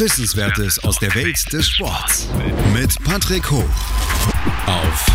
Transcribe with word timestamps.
Wissenswertes 0.00 0.82
aus 0.82 0.98
der 0.98 1.14
Welt 1.14 1.52
des 1.52 1.68
Sports. 1.68 2.26
Mit 2.72 2.96
Patrick 3.04 3.50
Hoch. 3.50 3.68
Auf 4.66 5.06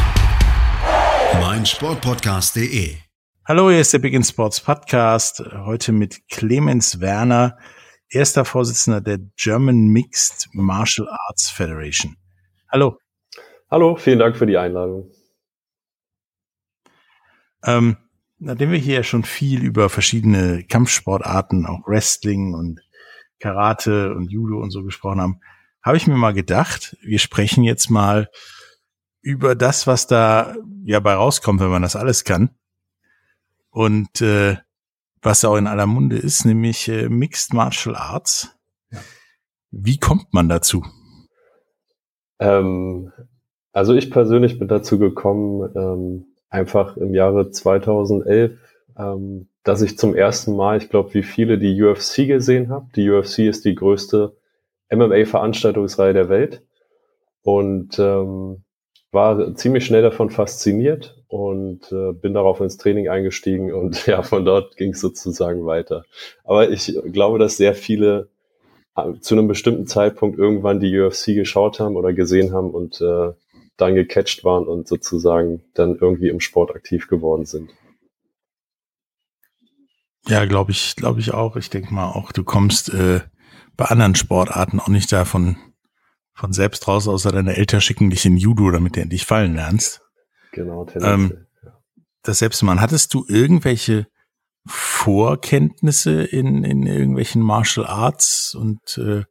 meinsportpodcast.de. 1.41 2.95
Hallo, 3.47 3.71
hier 3.71 3.79
ist 3.79 3.93
der 3.93 3.99
Big 3.99 4.23
Sports 4.23 4.61
Podcast. 4.61 5.43
Heute 5.65 5.91
mit 5.91 6.27
Clemens 6.29 7.01
Werner 7.01 7.57
erster 8.09 8.45
Vorsitzender 8.45 9.01
der 9.01 9.17
German 9.35 9.87
Mixed 9.87 10.49
Martial 10.53 11.07
Arts 11.09 11.49
Federation. 11.49 12.17
Hallo. 12.71 12.99
Hallo, 13.71 13.95
vielen 13.95 14.19
Dank 14.19 14.37
für 14.37 14.45
die 14.45 14.57
Einladung. 14.57 15.09
Ähm, 17.63 17.97
nachdem 18.37 18.69
wir 18.69 18.77
hier 18.77 19.01
schon 19.01 19.23
viel 19.23 19.63
über 19.63 19.89
verschiedene 19.89 20.63
Kampfsportarten, 20.63 21.65
auch 21.65 21.87
Wrestling 21.87 22.53
und 22.53 22.84
Karate 23.39 24.13
und 24.13 24.31
Judo 24.31 24.59
und 24.59 24.71
so 24.71 24.83
gesprochen 24.83 25.21
haben, 25.21 25.39
habe 25.81 25.97
ich 25.97 26.07
mir 26.07 26.15
mal 26.15 26.33
gedacht, 26.33 26.97
wir 27.01 27.19
sprechen 27.19 27.63
jetzt 27.63 27.89
mal 27.89 28.29
über 29.21 29.55
das, 29.55 29.87
was 29.87 30.07
da 30.07 30.55
ja 30.83 30.99
bei 30.99 31.13
rauskommt, 31.13 31.59
wenn 31.59 31.69
man 31.69 31.81
das 31.81 31.95
alles 31.95 32.23
kann. 32.23 32.49
Und 33.69 34.21
äh, 34.21 34.57
was 35.21 35.43
auch 35.43 35.57
in 35.57 35.67
aller 35.67 35.87
Munde 35.87 36.17
ist, 36.17 36.45
nämlich 36.45 36.87
äh, 36.87 37.09
Mixed 37.09 37.53
Martial 37.53 37.95
Arts. 37.95 38.55
Wie 39.71 39.97
kommt 39.97 40.33
man 40.33 40.47
dazu? 40.47 40.85
Ähm, 42.39 43.11
also 43.73 43.93
ich 43.93 44.11
persönlich 44.11 44.59
bin 44.59 44.67
dazu 44.67 44.99
gekommen, 44.99 45.69
ähm, 45.75 46.25
einfach 46.49 46.95
im 46.97 47.13
Jahre 47.13 47.51
2011, 47.51 48.57
ähm, 48.97 49.47
dass 49.63 49.81
ich 49.81 49.97
zum 49.97 50.15
ersten 50.15 50.55
Mal, 50.55 50.77
ich 50.77 50.89
glaube, 50.89 51.13
wie 51.13 51.23
viele 51.23 51.57
die 51.57 51.81
UFC 51.81 52.27
gesehen 52.27 52.69
habe. 52.69 52.87
Die 52.95 53.09
UFC 53.09 53.39
ist 53.39 53.65
die 53.65 53.75
größte 53.75 54.35
MMA-Veranstaltungsreihe 54.91 56.13
der 56.13 56.29
Welt. 56.29 56.63
Und 57.41 57.99
ähm, 57.99 58.63
war 59.15 59.55
ziemlich 59.55 59.85
schnell 59.85 60.01
davon 60.03 60.29
fasziniert 60.29 61.15
und 61.27 61.91
äh, 61.91 62.11
bin 62.11 62.33
darauf 62.33 62.59
ins 62.59 62.77
Training 62.77 63.09
eingestiegen 63.09 63.73
und 63.73 64.05
ja, 64.07 64.21
von 64.21 64.45
dort 64.45 64.77
ging 64.77 64.91
es 64.91 64.99
sozusagen 64.99 65.65
weiter. 65.65 66.03
Aber 66.43 66.69
ich 66.69 66.95
glaube, 67.11 67.39
dass 67.39 67.57
sehr 67.57 67.73
viele 67.73 68.29
äh, 68.95 69.13
zu 69.21 69.35
einem 69.35 69.47
bestimmten 69.47 69.87
Zeitpunkt 69.87 70.37
irgendwann 70.37 70.79
die 70.79 70.99
UFC 70.99 71.27
geschaut 71.27 71.79
haben 71.79 71.95
oder 71.95 72.13
gesehen 72.13 72.53
haben 72.53 72.71
und 72.71 73.01
äh, 73.01 73.31
dann 73.77 73.95
gecatcht 73.95 74.43
waren 74.43 74.67
und 74.67 74.87
sozusagen 74.87 75.63
dann 75.73 75.97
irgendwie 75.99 76.29
im 76.29 76.39
Sport 76.39 76.75
aktiv 76.75 77.07
geworden 77.07 77.45
sind. 77.45 77.71
Ja, 80.27 80.45
glaube 80.45 80.71
ich, 80.71 80.95
glaube 80.95 81.19
ich 81.19 81.33
auch. 81.33 81.55
Ich 81.55 81.69
denke 81.69 81.93
mal 81.93 82.07
auch, 82.07 82.31
du 82.31 82.43
kommst 82.43 82.93
äh, 82.93 83.21
bei 83.77 83.85
anderen 83.85 84.15
Sportarten 84.15 84.79
auch 84.79 84.87
nicht 84.87 85.11
davon 85.11 85.57
von 86.33 86.51
selbst 86.51 86.87
raus, 86.87 87.07
außer 87.07 87.31
deine 87.31 87.55
Eltern 87.55 87.81
schicken 87.81 88.09
dich 88.09 88.25
in 88.25 88.37
Judo, 88.37 88.69
damit 88.71 88.97
du 88.97 89.05
dich 89.05 89.25
fallen 89.25 89.55
lernst. 89.55 90.01
Genau, 90.51 90.87
ähm, 91.01 91.45
Das 92.23 92.39
selbst 92.39 92.61
mal. 92.63 92.81
Hattest 92.81 93.13
du 93.13 93.25
irgendwelche 93.27 94.07
Vorkenntnisse 94.65 96.23
in, 96.23 96.63
in 96.63 96.87
irgendwelchen 96.87 97.41
Martial 97.41 97.85
Arts 97.85 98.55
und 98.55 98.97
äh, 98.97 99.23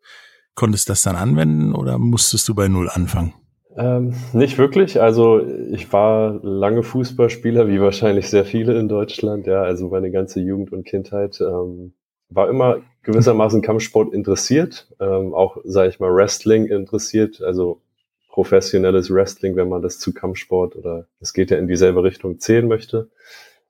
konntest 0.54 0.88
das 0.88 1.02
dann 1.02 1.16
anwenden 1.16 1.74
oder 1.74 1.98
musstest 1.98 2.48
du 2.48 2.54
bei 2.54 2.68
Null 2.68 2.88
anfangen? 2.88 3.34
Ähm, 3.76 4.14
nicht 4.32 4.58
wirklich. 4.58 5.00
Also 5.00 5.44
ich 5.72 5.92
war 5.92 6.38
lange 6.42 6.82
Fußballspieler, 6.82 7.68
wie 7.68 7.80
wahrscheinlich 7.80 8.28
sehr 8.30 8.44
viele 8.44 8.78
in 8.78 8.88
Deutschland. 8.88 9.46
Ja, 9.46 9.62
also 9.62 9.88
meine 9.88 10.10
ganze 10.10 10.40
Jugend 10.40 10.72
und 10.72 10.84
Kindheit 10.84 11.40
ähm, 11.40 11.92
war 12.28 12.48
immer 12.48 12.78
gewissermaßen 13.02 13.62
Kampfsport 13.62 14.14
interessiert, 14.14 14.88
ähm, 15.00 15.34
auch, 15.34 15.58
sage 15.64 15.90
ich 15.90 16.00
mal, 16.00 16.14
Wrestling 16.14 16.66
interessiert, 16.66 17.42
also 17.42 17.80
professionelles 18.28 19.12
Wrestling, 19.12 19.56
wenn 19.56 19.68
man 19.68 19.82
das 19.82 19.98
zu 19.98 20.12
Kampfsport 20.12 20.74
oder 20.74 21.06
es 21.20 21.32
geht 21.32 21.50
ja 21.50 21.58
in 21.58 21.68
dieselbe 21.68 22.02
Richtung 22.02 22.40
zählen 22.40 22.66
möchte. 22.66 23.10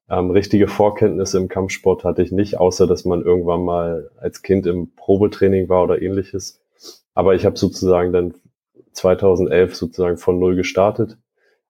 Ähm, 0.08 0.30
richtige 0.30 0.68
Vorkenntnisse 0.68 1.38
im 1.38 1.48
Kampfsport 1.48 2.04
hatte 2.04 2.22
ich 2.22 2.30
nicht, 2.30 2.58
außer 2.58 2.86
dass 2.86 3.04
man 3.04 3.22
irgendwann 3.22 3.64
mal 3.64 4.10
als 4.18 4.42
Kind 4.42 4.66
im 4.66 4.94
Probetraining 4.94 5.68
war 5.68 5.82
oder 5.82 6.00
ähnliches. 6.00 6.60
Aber 7.14 7.34
ich 7.34 7.44
habe 7.44 7.56
sozusagen 7.56 8.12
dann 8.12 8.34
2011 8.94 9.74
sozusagen 9.74 10.16
von 10.16 10.38
null 10.38 10.56
gestartet. 10.56 11.18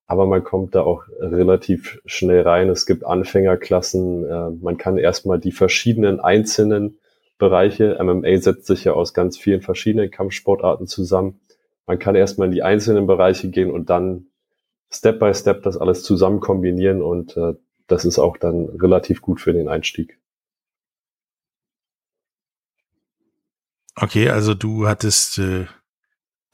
Aber 0.06 0.26
man 0.26 0.44
kommt 0.44 0.74
da 0.74 0.82
auch 0.82 1.04
relativ 1.18 2.00
schnell 2.04 2.42
rein. 2.42 2.68
Es 2.68 2.86
gibt 2.86 3.04
Anfängerklassen. 3.04 4.24
Äh, 4.24 4.50
man 4.50 4.76
kann 4.76 4.98
erstmal 4.98 5.40
die 5.40 5.52
verschiedenen 5.52 6.20
einzelnen 6.20 6.98
Bereiche. 7.38 7.98
MMA 8.02 8.38
setzt 8.38 8.66
sich 8.66 8.84
ja 8.84 8.92
aus 8.92 9.14
ganz 9.14 9.38
vielen 9.38 9.62
verschiedenen 9.62 10.10
Kampfsportarten 10.10 10.86
zusammen. 10.86 11.40
Man 11.86 11.98
kann 11.98 12.14
erstmal 12.14 12.48
in 12.48 12.52
die 12.52 12.62
einzelnen 12.62 13.06
Bereiche 13.06 13.50
gehen 13.50 13.70
und 13.70 13.91
dann 13.91 14.26
Step 14.91 15.18
by 15.18 15.34
Step 15.34 15.62
das 15.62 15.76
alles 15.76 16.02
zusammen 16.02 16.41
kombinieren 16.41 17.02
und 17.02 17.36
äh, 17.36 17.54
das 17.86 18.04
ist 18.04 18.18
auch 18.18 18.36
dann 18.36 18.68
relativ 18.80 19.20
gut 19.20 19.41
für 19.41 19.52
den 19.52 19.68
Einstieg. 19.68 20.18
Okay, 23.96 24.28
also 24.28 24.54
du 24.54 24.88
hattest 24.88 25.38
äh, 25.38 25.66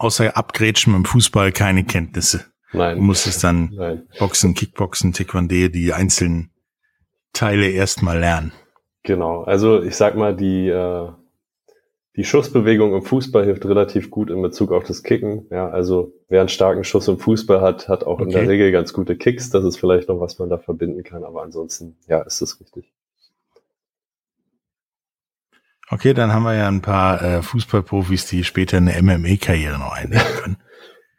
außer 0.00 0.36
Abgrätschen 0.36 0.94
im 0.94 1.04
Fußball 1.04 1.52
keine 1.52 1.84
Kenntnisse. 1.84 2.46
Nein. 2.72 2.96
Du 2.96 3.02
musstest 3.02 3.44
dann 3.44 3.70
Nein. 3.74 4.08
Boxen, 4.18 4.54
Kickboxen, 4.54 5.12
Taekwondo, 5.12 5.68
die 5.68 5.92
einzelnen 5.92 6.50
Teile 7.32 7.68
erstmal 7.68 8.18
lernen. 8.18 8.52
Genau. 9.02 9.42
Also 9.42 9.82
ich 9.82 9.96
sag 9.96 10.16
mal, 10.16 10.34
die, 10.34 10.68
äh, 10.68 11.08
die 12.16 12.24
Schussbewegung 12.24 12.94
im 12.94 13.02
Fußball 13.02 13.44
hilft 13.44 13.64
relativ 13.66 14.10
gut 14.10 14.30
in 14.30 14.42
Bezug 14.42 14.72
auf 14.72 14.84
das 14.84 15.02
Kicken. 15.02 15.46
Ja, 15.50 15.68
also 15.68 16.12
wer 16.28 16.40
einen 16.40 16.48
starken 16.48 16.84
Schuss 16.84 17.08
im 17.08 17.18
Fußball 17.18 17.60
hat, 17.60 17.88
hat 17.88 18.04
auch 18.04 18.20
okay. 18.20 18.24
in 18.24 18.30
der 18.30 18.48
Regel 18.48 18.72
ganz 18.72 18.92
gute 18.92 19.16
Kicks. 19.16 19.50
Das 19.50 19.64
ist 19.64 19.78
vielleicht 19.78 20.08
noch, 20.08 20.20
was 20.20 20.38
man 20.38 20.48
da 20.48 20.58
verbinden 20.58 21.02
kann. 21.02 21.24
Aber 21.24 21.42
ansonsten, 21.42 21.96
ja, 22.08 22.20
ist 22.22 22.40
das 22.40 22.60
richtig. 22.60 22.92
Okay, 25.92 26.14
dann 26.14 26.32
haben 26.32 26.44
wir 26.44 26.54
ja 26.54 26.68
ein 26.68 26.82
paar 26.82 27.20
äh, 27.20 27.42
Fußballprofis, 27.42 28.26
die 28.26 28.44
später 28.44 28.76
eine 28.76 29.02
MMA-Karriere 29.02 29.78
noch 29.78 29.92
einnehmen 29.92 30.24
können. 30.40 30.56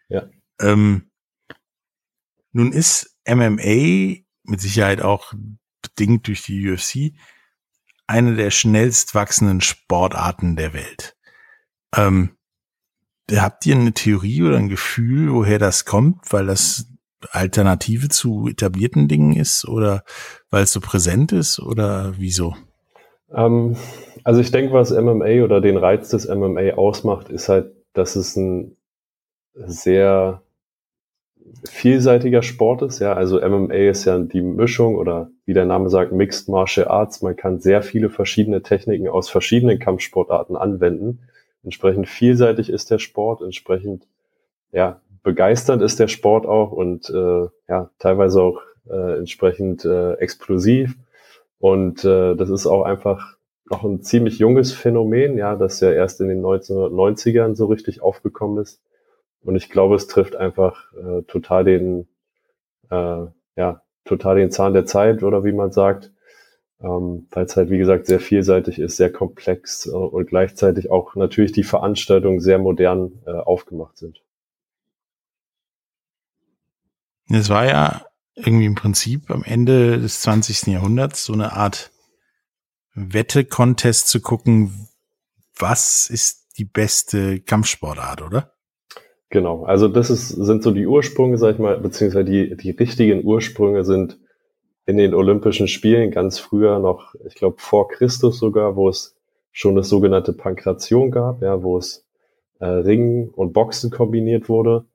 ja. 0.08 0.24
Ähm, 0.62 1.12
nun 2.54 2.72
ist 2.72 3.18
MMA 3.28 4.22
mit 4.44 4.62
Sicherheit 4.62 5.02
auch 5.02 5.34
bedingt 5.82 6.28
durch 6.28 6.44
die 6.44 6.70
UFC 6.70 7.14
eine 8.08 8.36
der 8.36 8.52
schnellst 8.52 9.16
wachsenden 9.16 9.62
Sportarten 9.62 10.56
der 10.56 10.74
Welt. 10.74 11.16
Ähm, 11.96 12.38
habt 13.32 13.66
ihr 13.66 13.76
eine 13.76 13.94
Theorie 13.94 14.44
oder 14.44 14.58
ein 14.58 14.70
Gefühl, 14.70 15.34
woher 15.34 15.60
das 15.60 15.86
kommt, 15.86 16.32
weil 16.32 16.46
das 16.46 16.88
Alternative 17.30 18.10
zu 18.10 18.48
etablierten 18.48 19.08
Dingen 19.08 19.36
ist 19.36 19.66
oder 19.66 20.04
weil 20.50 20.64
es 20.64 20.74
so 20.74 20.82
präsent 20.82 21.32
ist 21.32 21.60
oder 21.60 22.18
wieso? 22.18 22.56
Ähm, 23.34 23.78
also 24.24 24.42
ich 24.42 24.52
denke, 24.52 24.74
was 24.74 24.92
MMA 24.92 25.44
oder 25.44 25.62
den 25.62 25.78
Reiz 25.78 26.10
des 26.10 26.28
MMA 26.28 26.74
ausmacht, 26.76 27.30
ist 27.30 27.50
halt, 27.50 27.72
dass 27.94 28.16
es 28.16 28.36
ein 28.36 28.76
sehr 29.54 30.42
vielseitiger 31.66 32.42
Sport 32.42 32.82
ist. 32.82 33.00
Ja, 33.00 33.14
also 33.14 33.40
MMA 33.40 33.90
ist 33.90 34.06
ja 34.06 34.18
die 34.20 34.42
Mischung 34.42 34.96
oder 34.96 35.30
wie 35.46 35.54
der 35.54 35.66
Name 35.66 35.90
sagt, 35.90 36.12
Mixed 36.12 36.50
Martial 36.50 36.88
Arts. 36.88 37.22
Man 37.22 37.36
kann 37.36 37.60
sehr 37.60 37.82
viele 37.82 38.10
verschiedene 38.10 38.62
Techniken 38.62 39.08
aus 39.08 39.30
verschiedenen 39.30 39.80
Kampfsportarten 39.80 40.56
anwenden. 40.56 41.20
Entsprechend 41.64 42.08
vielseitig 42.08 42.70
ist 42.70 42.90
der 42.90 43.00
Sport, 43.00 43.42
entsprechend 43.42 44.08
ja 44.72 45.02
begeisternd 45.24 45.82
ist 45.82 46.00
der 46.00 46.08
Sport 46.08 46.46
auch 46.46 46.72
und 46.72 47.10
äh, 47.10 47.48
ja 47.70 47.92
teilweise 48.00 48.42
auch 48.42 48.62
äh, 48.90 49.18
entsprechend 49.18 49.86
äh, 49.86 50.14
explosiv. 50.14 50.96
Und 51.60 52.04
äh, 52.04 52.36
das 52.36 52.50
ist 52.50 52.66
auch 52.66 52.84
einfach 52.84 53.36
noch 53.70 53.84
ein 53.84 54.02
ziemlich 54.02 54.40
junges 54.40 54.74
Phänomen, 54.74 55.38
ja, 55.38 55.56
das 55.56 55.80
ja 55.80 55.92
erst 55.92 56.22
in 56.22 56.28
den 56.28 56.42
1990ern 56.42 57.56
so 57.56 57.68
richtig 57.68 58.02
aufgekommen 58.02 58.62
ist. 58.62 58.82
Und 59.44 59.56
ich 59.56 59.70
glaube, 59.70 59.96
es 59.96 60.08
trifft 60.08 60.36
einfach 60.36 60.94
äh, 60.94 61.24
total 61.24 61.64
den, 61.64 62.08
äh, 62.90 63.26
ja, 63.56 63.82
total 64.06 64.36
den 64.36 64.52
Zahn 64.52 64.74
der 64.74 64.86
Zeit 64.86 65.24
oder 65.24 65.44
wie 65.44 65.52
man 65.52 65.72
sagt, 65.72 66.12
ähm, 66.82 67.28
weil 67.32 67.46
es 67.46 67.56
halt, 67.56 67.70
wie 67.70 67.78
gesagt, 67.78 68.08
sehr 68.08 68.20
vielseitig 68.20 68.80
ist, 68.80 68.98
sehr 68.98 69.12
komplex 69.12 69.88
äh, 69.88 69.92
und 69.92 70.28
gleichzeitig 70.28 70.92
auch 70.92 71.16
natürlich 71.16 71.52
die 71.52 71.64
Veranstaltungen 71.64 72.40
sehr 72.40 72.60
modern 72.60 73.22
äh, 73.26 73.32
aufgemacht 73.32 73.98
sind. 73.98 74.22
Es 77.30 77.50
war 77.50 77.66
ja 77.66 78.06
irgendwie 78.36 78.66
im 78.66 78.76
Prinzip 78.76 79.30
am 79.32 79.44
Ende 79.44 80.00
des 80.00 80.22
20. 80.22 80.68
Jahrhunderts 80.68 81.24
so 81.26 81.34
eine 81.34 81.54
Art 81.54 81.92
Wette-Contest 82.94 84.08
zu 84.08 84.22
gucken, 84.22 84.88
was 85.58 86.10
ist 86.10 86.58
die 86.58 86.66
beste 86.66 87.40
Kampfsportart, 87.40 88.22
oder? 88.22 88.54
Genau, 89.30 89.64
also 89.64 89.88
das 89.88 90.10
ist, 90.10 90.28
sind 90.28 90.62
so 90.62 90.72
die 90.72 90.86
Ursprünge, 90.86 91.38
sag 91.38 91.54
ich 91.54 91.60
mal, 91.60 91.80
beziehungsweise 91.80 92.26
die, 92.26 92.58
die 92.58 92.72
richtigen 92.72 93.24
Ursprünge 93.24 93.86
sind 93.86 94.20
in 94.86 94.98
den 94.98 95.14
Olympischen 95.14 95.70
Spielen 95.70 96.12
ganz 96.12 96.38
früher 96.38 96.80
noch, 96.80 97.16
ich 97.26 97.36
glaube 97.36 97.56
vor 97.60 97.88
Christus 97.88 98.40
sogar, 98.40 98.76
wo 98.76 98.90
es 98.90 99.16
schon 99.52 99.76
das 99.76 99.88
sogenannte 99.88 100.34
Pankration 100.34 101.12
gab, 101.12 101.42
ja, 101.42 101.64
wo 101.64 101.78
es 101.78 102.06
äh, 102.60 102.66
Ringen 102.66 103.30
und 103.30 103.54
Boxen 103.54 103.90
kombiniert 103.90 104.50
wurde. 104.50 104.86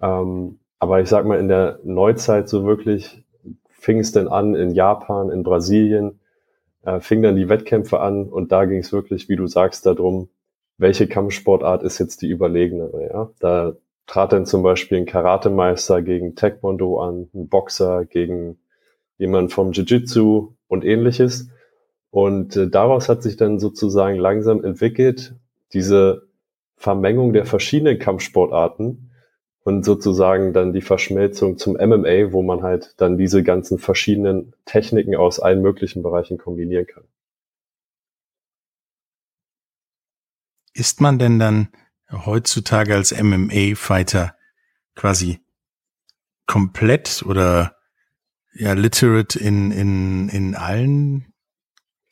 Ähm, 0.00 0.60
aber 0.78 1.00
ich 1.00 1.08
sag 1.08 1.26
mal, 1.26 1.38
in 1.38 1.48
der 1.48 1.80
Neuzeit 1.84 2.48
so 2.48 2.64
wirklich 2.64 3.24
fing 3.70 3.98
es 3.98 4.12
denn 4.12 4.28
an 4.28 4.54
in 4.54 4.72
Japan, 4.72 5.30
in 5.30 5.42
Brasilien, 5.42 6.20
äh, 6.82 7.00
fing 7.00 7.22
dann 7.22 7.36
die 7.36 7.48
Wettkämpfe 7.48 8.00
an 8.00 8.24
und 8.28 8.52
da 8.52 8.64
ging 8.64 8.78
es 8.78 8.92
wirklich, 8.92 9.28
wie 9.28 9.36
du 9.36 9.46
sagst, 9.46 9.86
darum, 9.86 10.28
welche 10.78 11.06
Kampfsportart 11.06 11.82
ist 11.82 11.98
jetzt 11.98 12.22
die 12.22 12.28
überlegene. 12.28 12.90
Ja? 13.12 13.30
Da 13.38 13.74
trat 14.06 14.32
dann 14.32 14.46
zum 14.46 14.62
Beispiel 14.62 14.98
ein 14.98 15.06
Karatemeister 15.06 16.02
gegen 16.02 16.34
Taekwondo 16.34 17.00
an, 17.00 17.28
ein 17.34 17.48
Boxer 17.48 18.04
gegen 18.04 18.58
jemand 19.16 19.52
vom 19.52 19.72
Jiu-Jitsu 19.72 20.54
und 20.66 20.84
ähnliches. 20.84 21.48
Und 22.10 22.56
äh, 22.56 22.68
daraus 22.68 23.08
hat 23.08 23.22
sich 23.22 23.36
dann 23.36 23.58
sozusagen 23.58 24.18
langsam 24.18 24.64
entwickelt, 24.64 25.34
diese 25.72 26.26
Vermengung 26.76 27.32
der 27.32 27.46
verschiedenen 27.46 27.98
Kampfsportarten 27.98 29.11
und 29.64 29.84
sozusagen 29.84 30.52
dann 30.52 30.72
die 30.72 30.80
Verschmelzung 30.80 31.56
zum 31.56 31.74
MMA, 31.74 32.32
wo 32.32 32.42
man 32.42 32.62
halt 32.62 32.94
dann 32.96 33.16
diese 33.16 33.42
ganzen 33.42 33.78
verschiedenen 33.78 34.54
Techniken 34.64 35.14
aus 35.14 35.38
allen 35.38 35.62
möglichen 35.62 36.02
Bereichen 36.02 36.38
kombinieren 36.38 36.86
kann. 36.86 37.04
Ist 40.74 41.00
man 41.00 41.18
denn 41.18 41.38
dann 41.38 41.68
heutzutage 42.10 42.94
als 42.94 43.12
MMA-Fighter 43.12 44.34
quasi 44.94 45.40
komplett 46.46 47.22
oder 47.26 47.76
ja 48.54 48.72
literate 48.72 49.38
in, 49.38 49.70
in, 49.70 50.28
in 50.28 50.54
allen 50.54 51.32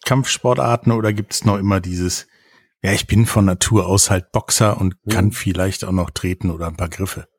Kampfsportarten 0.05 0.93
oder 0.93 1.13
gibt 1.13 1.35
es 1.35 1.45
noch 1.45 1.59
immer 1.59 1.81
dieses, 1.81 2.27
ja, 2.83 2.93
ich 2.93 3.07
bin 3.07 3.27
von 3.27 3.45
Natur 3.45 3.87
aus 3.87 4.11
halt 4.11 4.33
Boxer 4.33 4.81
und 4.81 4.97
kann 5.09 5.27
mhm. 5.27 5.33
vielleicht 5.33 5.85
auch 5.85 5.93
noch 5.93 6.11
treten 6.11 6.51
oder 6.51 6.69
ein 6.69 6.77
paar 6.77 6.89
Griffe? 6.89 7.30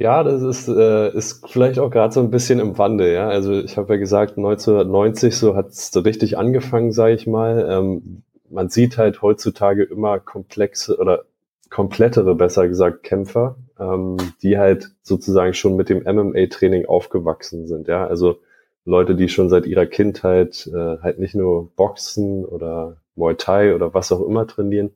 Ja, 0.00 0.22
das 0.22 0.42
ist, 0.42 0.68
äh, 0.68 1.10
ist 1.12 1.44
vielleicht 1.48 1.80
auch 1.80 1.90
gerade 1.90 2.14
so 2.14 2.20
ein 2.20 2.30
bisschen 2.30 2.60
im 2.60 2.78
Wandel, 2.78 3.12
ja. 3.12 3.28
Also 3.28 3.52
ich 3.54 3.76
habe 3.76 3.94
ja 3.94 3.98
gesagt, 3.98 4.36
1990 4.36 5.36
so 5.36 5.56
hat 5.56 5.68
es 5.70 5.90
so 5.90 6.00
richtig 6.00 6.38
angefangen, 6.38 6.92
sage 6.92 7.14
ich 7.14 7.26
mal. 7.26 7.66
Ähm, 7.68 8.22
man 8.48 8.68
sieht 8.68 8.96
halt 8.96 9.22
heutzutage 9.22 9.82
immer 9.82 10.20
komplexe 10.20 10.98
oder 10.98 11.24
komplettere, 11.68 12.36
besser 12.36 12.68
gesagt, 12.68 13.02
Kämpfer, 13.02 13.56
ähm, 13.80 14.18
die 14.40 14.56
halt 14.56 14.92
sozusagen 15.02 15.52
schon 15.54 15.74
mit 15.74 15.88
dem 15.88 16.04
MMA-Training 16.04 16.86
aufgewachsen 16.86 17.66
sind. 17.66 17.88
Ja, 17.88 18.06
also 18.06 18.38
Leute, 18.84 19.16
die 19.16 19.28
schon 19.28 19.48
seit 19.48 19.66
ihrer 19.66 19.86
Kindheit 19.86 20.70
äh, 20.72 20.98
halt 21.02 21.18
nicht 21.18 21.34
nur 21.34 21.72
Boxen 21.74 22.44
oder 22.44 22.98
Muay 23.16 23.34
Thai 23.34 23.74
oder 23.74 23.94
was 23.94 24.12
auch 24.12 24.24
immer 24.24 24.46
trainieren, 24.46 24.92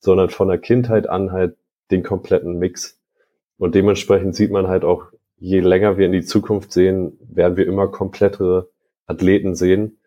sondern 0.00 0.28
von 0.28 0.48
der 0.48 0.58
Kindheit 0.58 1.08
an 1.08 1.30
halt 1.30 1.56
den 1.92 2.02
kompletten 2.02 2.58
Mix. 2.58 2.99
Und 3.60 3.74
dementsprechend 3.74 4.34
sieht 4.34 4.50
man 4.50 4.68
halt 4.68 4.84
auch, 4.84 5.12
je 5.36 5.60
länger 5.60 5.98
wir 5.98 6.06
in 6.06 6.12
die 6.12 6.24
Zukunft 6.24 6.72
sehen, 6.72 7.18
werden 7.20 7.58
wir 7.58 7.66
immer 7.66 7.88
komplettere 7.88 8.70
Athleten 9.04 9.54
sehen. 9.54 9.98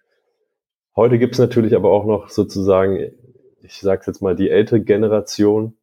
Heute 0.96 1.20
gibt's 1.20 1.38
natürlich 1.38 1.76
aber 1.76 1.92
auch 1.92 2.06
noch 2.06 2.30
sozusagen, 2.30 3.12
ich 3.62 3.80
sage 3.80 4.06
jetzt 4.08 4.24
mal, 4.24 4.36
die 4.36 4.50
ältere 4.50 4.82
Generation, 4.82 5.78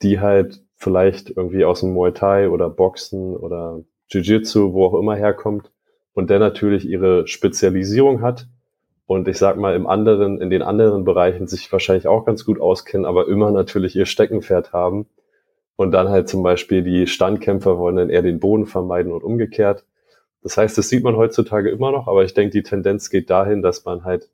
die 0.00 0.20
halt 0.20 0.62
vielleicht 0.76 1.28
irgendwie 1.28 1.66
aus 1.66 1.80
dem 1.80 1.92
Muay 1.92 2.12
Thai 2.12 2.48
oder 2.48 2.70
Boxen 2.70 3.36
oder 3.36 3.84
Jiu-Jitsu, 4.08 4.72
wo 4.72 4.86
auch 4.86 4.98
immer 4.98 5.14
herkommt 5.14 5.70
und 6.14 6.30
der 6.30 6.38
natürlich 6.38 6.88
ihre 6.88 7.28
Spezialisierung 7.28 8.22
hat 8.22 8.48
und 9.04 9.28
ich 9.28 9.36
sag 9.36 9.58
mal 9.58 9.76
im 9.76 9.86
anderen, 9.86 10.40
in 10.40 10.48
den 10.48 10.62
anderen 10.62 11.04
Bereichen 11.04 11.46
sich 11.46 11.70
wahrscheinlich 11.72 12.06
auch 12.06 12.24
ganz 12.24 12.46
gut 12.46 12.58
auskennen, 12.58 13.04
aber 13.04 13.28
immer 13.28 13.50
natürlich 13.50 13.94
ihr 13.96 14.06
Steckenpferd 14.06 14.72
haben 14.72 15.08
und 15.82 15.92
dann 15.92 16.08
halt 16.08 16.28
zum 16.28 16.42
Beispiel 16.42 16.82
die 16.82 17.06
Standkämpfer 17.06 17.78
wollen 17.78 17.96
dann 17.96 18.10
eher 18.10 18.22
den 18.22 18.40
Boden 18.40 18.66
vermeiden 18.66 19.12
und 19.12 19.22
umgekehrt. 19.22 19.84
Das 20.42 20.56
heißt, 20.56 20.76
das 20.78 20.88
sieht 20.88 21.04
man 21.04 21.16
heutzutage 21.16 21.70
immer 21.70 21.92
noch, 21.92 22.08
aber 22.08 22.24
ich 22.24 22.34
denke, 22.34 22.52
die 22.52 22.62
Tendenz 22.62 23.10
geht 23.10 23.30
dahin, 23.30 23.62
dass 23.62 23.84
man 23.84 24.04
halt 24.04 24.28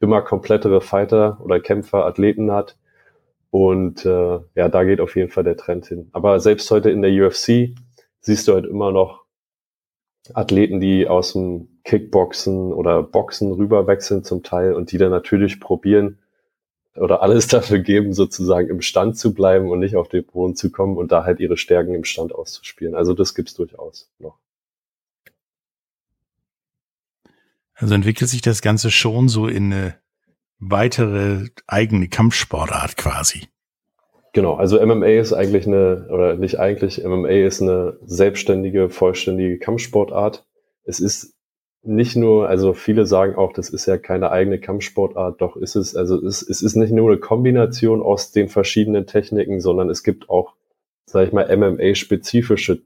immer 0.00 0.22
komplettere 0.22 0.80
Fighter 0.80 1.38
oder 1.42 1.60
Kämpfer, 1.60 2.06
Athleten 2.06 2.52
hat, 2.52 2.76
und 3.50 4.04
äh, 4.04 4.40
ja, 4.54 4.68
da 4.68 4.84
geht 4.84 5.00
auf 5.00 5.16
jeden 5.16 5.30
Fall 5.30 5.44
der 5.44 5.56
Trend 5.56 5.86
hin. 5.86 6.08
Aber 6.12 6.40
selbst 6.40 6.70
heute 6.70 6.90
in 6.90 7.02
der 7.02 7.10
UFC 7.10 7.74
siehst 8.20 8.46
du 8.46 8.54
halt 8.54 8.66
immer 8.66 8.92
noch 8.92 9.24
Athleten, 10.34 10.80
die 10.80 11.08
aus 11.08 11.32
dem 11.32 11.80
Kickboxen 11.84 12.72
oder 12.72 13.02
Boxen 13.02 13.52
rüberwechseln 13.52 14.24
zum 14.24 14.42
Teil 14.42 14.74
und 14.74 14.92
die 14.92 14.98
dann 14.98 15.10
natürlich 15.10 15.60
probieren 15.60 16.18
oder 16.98 17.22
alles 17.22 17.46
dafür 17.46 17.78
geben, 17.78 18.12
sozusagen 18.12 18.68
im 18.68 18.82
Stand 18.82 19.16
zu 19.18 19.34
bleiben 19.34 19.70
und 19.70 19.78
nicht 19.78 19.96
auf 19.96 20.08
den 20.08 20.24
Boden 20.24 20.56
zu 20.56 20.70
kommen 20.70 20.96
und 20.96 21.12
da 21.12 21.24
halt 21.24 21.40
ihre 21.40 21.56
Stärken 21.56 21.94
im 21.94 22.04
Stand 22.04 22.34
auszuspielen. 22.34 22.94
Also 22.94 23.14
das 23.14 23.34
gibt's 23.34 23.54
durchaus 23.54 24.10
noch. 24.18 24.38
Also 27.74 27.94
entwickelt 27.94 28.28
sich 28.28 28.42
das 28.42 28.60
Ganze 28.60 28.90
schon 28.90 29.28
so 29.28 29.46
in 29.46 29.72
eine 29.72 29.94
weitere 30.58 31.46
eigene 31.66 32.08
Kampfsportart 32.08 32.96
quasi. 32.96 33.48
Genau, 34.32 34.54
also 34.54 34.84
MMA 34.84 35.06
ist 35.06 35.32
eigentlich 35.32 35.66
eine, 35.66 36.08
oder 36.10 36.36
nicht 36.36 36.58
eigentlich, 36.58 37.02
MMA 37.04 37.28
ist 37.28 37.62
eine 37.62 37.98
selbstständige, 38.04 38.90
vollständige 38.90 39.58
Kampfsportart. 39.58 40.44
Es 40.84 41.00
ist 41.00 41.34
nicht 41.88 42.16
nur, 42.16 42.48
also 42.48 42.72
viele 42.72 43.06
sagen 43.06 43.36
auch, 43.36 43.52
das 43.52 43.70
ist 43.70 43.86
ja 43.86 43.98
keine 43.98 44.30
eigene 44.30 44.60
Kampfsportart, 44.60 45.40
doch 45.40 45.56
ist 45.56 45.76
es, 45.76 45.96
also 45.96 46.24
es, 46.24 46.42
es 46.42 46.62
ist 46.62 46.76
nicht 46.76 46.92
nur 46.92 47.10
eine 47.10 47.18
Kombination 47.18 48.02
aus 48.02 48.32
den 48.32 48.48
verschiedenen 48.48 49.06
Techniken, 49.06 49.60
sondern 49.60 49.90
es 49.90 50.02
gibt 50.02 50.28
auch, 50.30 50.54
sage 51.06 51.26
ich 51.26 51.32
mal, 51.32 51.48
MMA-spezifische 51.54 52.82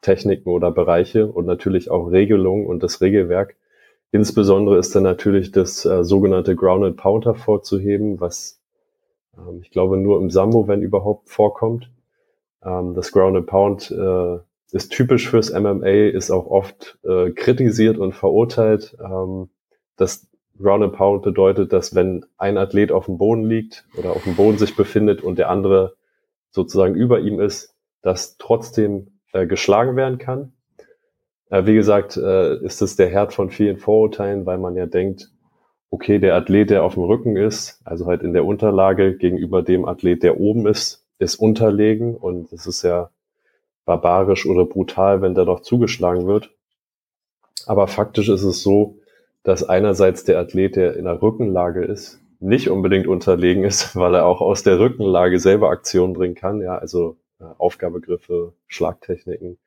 Techniken 0.00 0.50
oder 0.50 0.70
Bereiche 0.70 1.26
und 1.26 1.46
natürlich 1.46 1.90
auch 1.90 2.06
Regelungen 2.06 2.66
und 2.66 2.82
das 2.82 3.00
Regelwerk, 3.00 3.56
Insbesondere 4.10 4.78
ist 4.78 4.94
dann 4.94 5.02
natürlich 5.02 5.52
das 5.52 5.84
äh, 5.84 6.02
sogenannte 6.02 6.56
Ground 6.56 6.84
and 6.84 6.96
Pound 6.96 7.26
hervorzuheben, 7.26 8.20
was 8.20 8.60
ähm, 9.36 9.60
ich 9.62 9.70
glaube 9.70 9.98
nur 9.98 10.18
im 10.20 10.30
Sambo, 10.30 10.66
wenn 10.66 10.80
überhaupt, 10.80 11.28
vorkommt. 11.28 11.90
Ähm, 12.62 12.94
das 12.94 13.12
Ground 13.12 13.36
and 13.36 13.46
Pound 13.46 13.90
äh, 13.90 14.38
ist 14.72 14.90
typisch 14.90 15.28
fürs 15.28 15.52
MMA, 15.52 16.08
ist 16.08 16.30
auch 16.30 16.46
oft 16.46 16.98
äh, 17.04 17.30
kritisiert 17.30 17.98
und 17.98 18.14
verurteilt. 18.14 18.96
Ähm, 19.02 19.50
das 19.96 20.28
Ground 20.58 20.84
and 20.84 20.92
Pound 20.92 21.22
bedeutet, 21.22 21.72
dass 21.72 21.94
wenn 21.94 22.24
ein 22.36 22.58
Athlet 22.58 22.92
auf 22.92 23.06
dem 23.06 23.18
Boden 23.18 23.44
liegt 23.44 23.86
oder 23.96 24.10
auf 24.10 24.24
dem 24.24 24.36
Boden 24.36 24.58
sich 24.58 24.76
befindet 24.76 25.22
und 25.22 25.38
der 25.38 25.50
andere 25.50 25.94
sozusagen 26.50 26.94
über 26.94 27.20
ihm 27.20 27.40
ist, 27.40 27.74
dass 28.02 28.36
trotzdem 28.38 29.20
äh, 29.32 29.46
geschlagen 29.46 29.96
werden 29.96 30.18
kann. 30.18 30.52
Äh, 31.50 31.66
wie 31.66 31.74
gesagt, 31.74 32.16
äh, 32.16 32.56
ist 32.64 32.82
es 32.82 32.96
der 32.96 33.08
Herd 33.08 33.32
von 33.32 33.50
vielen 33.50 33.78
Vorurteilen, 33.78 34.46
weil 34.46 34.58
man 34.58 34.76
ja 34.76 34.86
denkt, 34.86 35.30
okay, 35.90 36.18
der 36.18 36.34
Athlet, 36.34 36.70
der 36.70 36.84
auf 36.84 36.94
dem 36.94 37.04
Rücken 37.04 37.36
ist, 37.36 37.80
also 37.84 38.06
halt 38.06 38.22
in 38.22 38.32
der 38.32 38.44
Unterlage 38.44 39.16
gegenüber 39.16 39.62
dem 39.62 39.84
Athlet, 39.86 40.22
der 40.22 40.38
oben 40.38 40.66
ist, 40.66 41.06
ist 41.18 41.36
unterlegen 41.36 42.16
und 42.16 42.52
es 42.52 42.66
ist 42.66 42.82
ja 42.82 43.10
barbarisch 43.88 44.46
oder 44.46 44.66
brutal, 44.66 45.22
wenn 45.22 45.34
da 45.34 45.44
doch 45.44 45.60
zugeschlagen 45.60 46.26
wird. 46.26 46.50
Aber 47.66 47.88
faktisch 47.88 48.28
ist 48.28 48.42
es 48.42 48.62
so, 48.62 48.98
dass 49.42 49.68
einerseits 49.68 50.24
der 50.24 50.38
Athlet, 50.38 50.76
der 50.76 50.96
in 50.96 51.06
der 51.06 51.22
Rückenlage 51.22 51.82
ist, 51.84 52.20
nicht 52.38 52.68
unbedingt 52.68 53.06
unterlegen 53.06 53.64
ist, 53.64 53.96
weil 53.96 54.14
er 54.14 54.26
auch 54.26 54.40
aus 54.40 54.62
der 54.62 54.78
Rückenlage 54.78 55.40
selber 55.40 55.70
Aktionen 55.70 56.12
bringen 56.12 56.34
kann, 56.34 56.60
ja, 56.60 56.76
also 56.76 57.16
äh, 57.40 57.44
Aufgabegriffe, 57.56 58.52
Schlagtechniken 58.66 59.58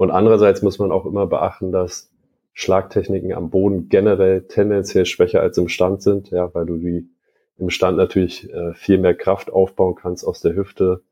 und 0.00 0.10
andererseits 0.10 0.62
muss 0.62 0.78
man 0.78 0.92
auch 0.92 1.04
immer 1.04 1.26
beachten, 1.26 1.72
dass 1.72 2.10
Schlagtechniken 2.54 3.34
am 3.34 3.50
Boden 3.50 3.90
generell 3.90 4.44
tendenziell 4.44 5.04
schwächer 5.04 5.42
als 5.42 5.58
im 5.58 5.68
Stand 5.68 6.00
sind, 6.00 6.30
ja, 6.30 6.54
weil 6.54 6.64
du 6.64 6.78
die 6.78 7.10
im 7.58 7.68
Stand 7.68 7.98
natürlich 7.98 8.50
äh, 8.50 8.72
viel 8.72 8.96
mehr 8.96 9.14
Kraft 9.14 9.52
aufbauen 9.52 9.96
kannst 9.96 10.26
aus 10.26 10.40
der 10.40 10.54
Hüfte, 10.54 11.02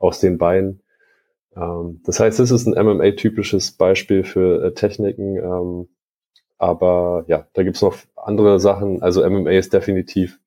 aus 0.00 0.18
den 0.18 0.38
Beinen. 0.38 0.81
Ähm, 1.56 2.00
das 2.04 2.20
heißt, 2.20 2.40
es 2.40 2.50
ist 2.50 2.66
ein 2.66 2.74
MMA-typisches 2.74 3.72
Beispiel 3.72 4.24
für 4.24 4.64
äh, 4.64 4.74
Techniken, 4.74 5.36
ähm, 5.36 5.88
aber 6.58 7.24
ja, 7.28 7.46
da 7.54 7.62
gibt's 7.62 7.82
noch 7.82 7.96
andere 8.16 8.60
Sachen. 8.60 9.02
Also 9.02 9.28
MMA 9.28 9.50
ist 9.52 9.72
definitiv 9.72 10.38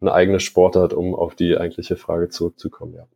eine 0.00 0.12
eigene 0.12 0.40
Sportart, 0.40 0.92
um 0.92 1.14
auf 1.14 1.34
die 1.34 1.56
eigentliche 1.56 1.96
Frage 1.96 2.28
zurückzukommen, 2.28 2.94
ja. 2.94 3.06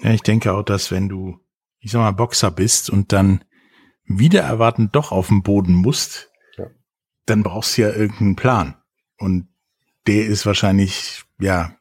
Ja, 0.00 0.12
ich 0.12 0.22
denke 0.22 0.52
auch, 0.52 0.62
dass 0.62 0.92
wenn 0.92 1.08
du 1.08 1.40
ich 1.80 1.92
sag 1.92 2.00
mal, 2.00 2.12
Boxer 2.12 2.50
bist 2.50 2.90
und 2.90 3.12
dann 3.12 3.44
wieder 4.04 4.42
erwartend 4.42 4.94
doch 4.94 5.12
auf 5.12 5.28
dem 5.28 5.42
Boden 5.42 5.74
musst, 5.74 6.30
ja. 6.56 6.66
dann 7.26 7.42
brauchst 7.42 7.76
du 7.76 7.82
ja 7.82 7.90
irgendeinen 7.90 8.36
Plan. 8.36 8.74
Und 9.18 9.48
der 10.06 10.26
ist 10.26 10.46
wahrscheinlich, 10.46 11.24
ja, 11.38 11.76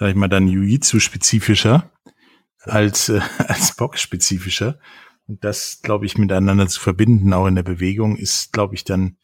sag 0.00 0.08
ich 0.08 0.14
mal, 0.16 0.28
dann 0.28 0.48
Jiu-Jitsu-spezifischer 0.48 1.90
als, 2.62 3.10
äh, 3.10 3.20
als 3.46 3.76
Box-spezifischer. 3.76 4.78
Und 5.28 5.44
das, 5.44 5.80
glaube 5.82 6.06
ich, 6.06 6.16
miteinander 6.16 6.66
zu 6.68 6.80
verbinden, 6.80 7.34
auch 7.34 7.46
in 7.46 7.54
der 7.54 7.62
Bewegung, 7.62 8.16
ist, 8.16 8.52
glaube 8.52 8.74
ich, 8.74 8.84
dann 8.84 9.18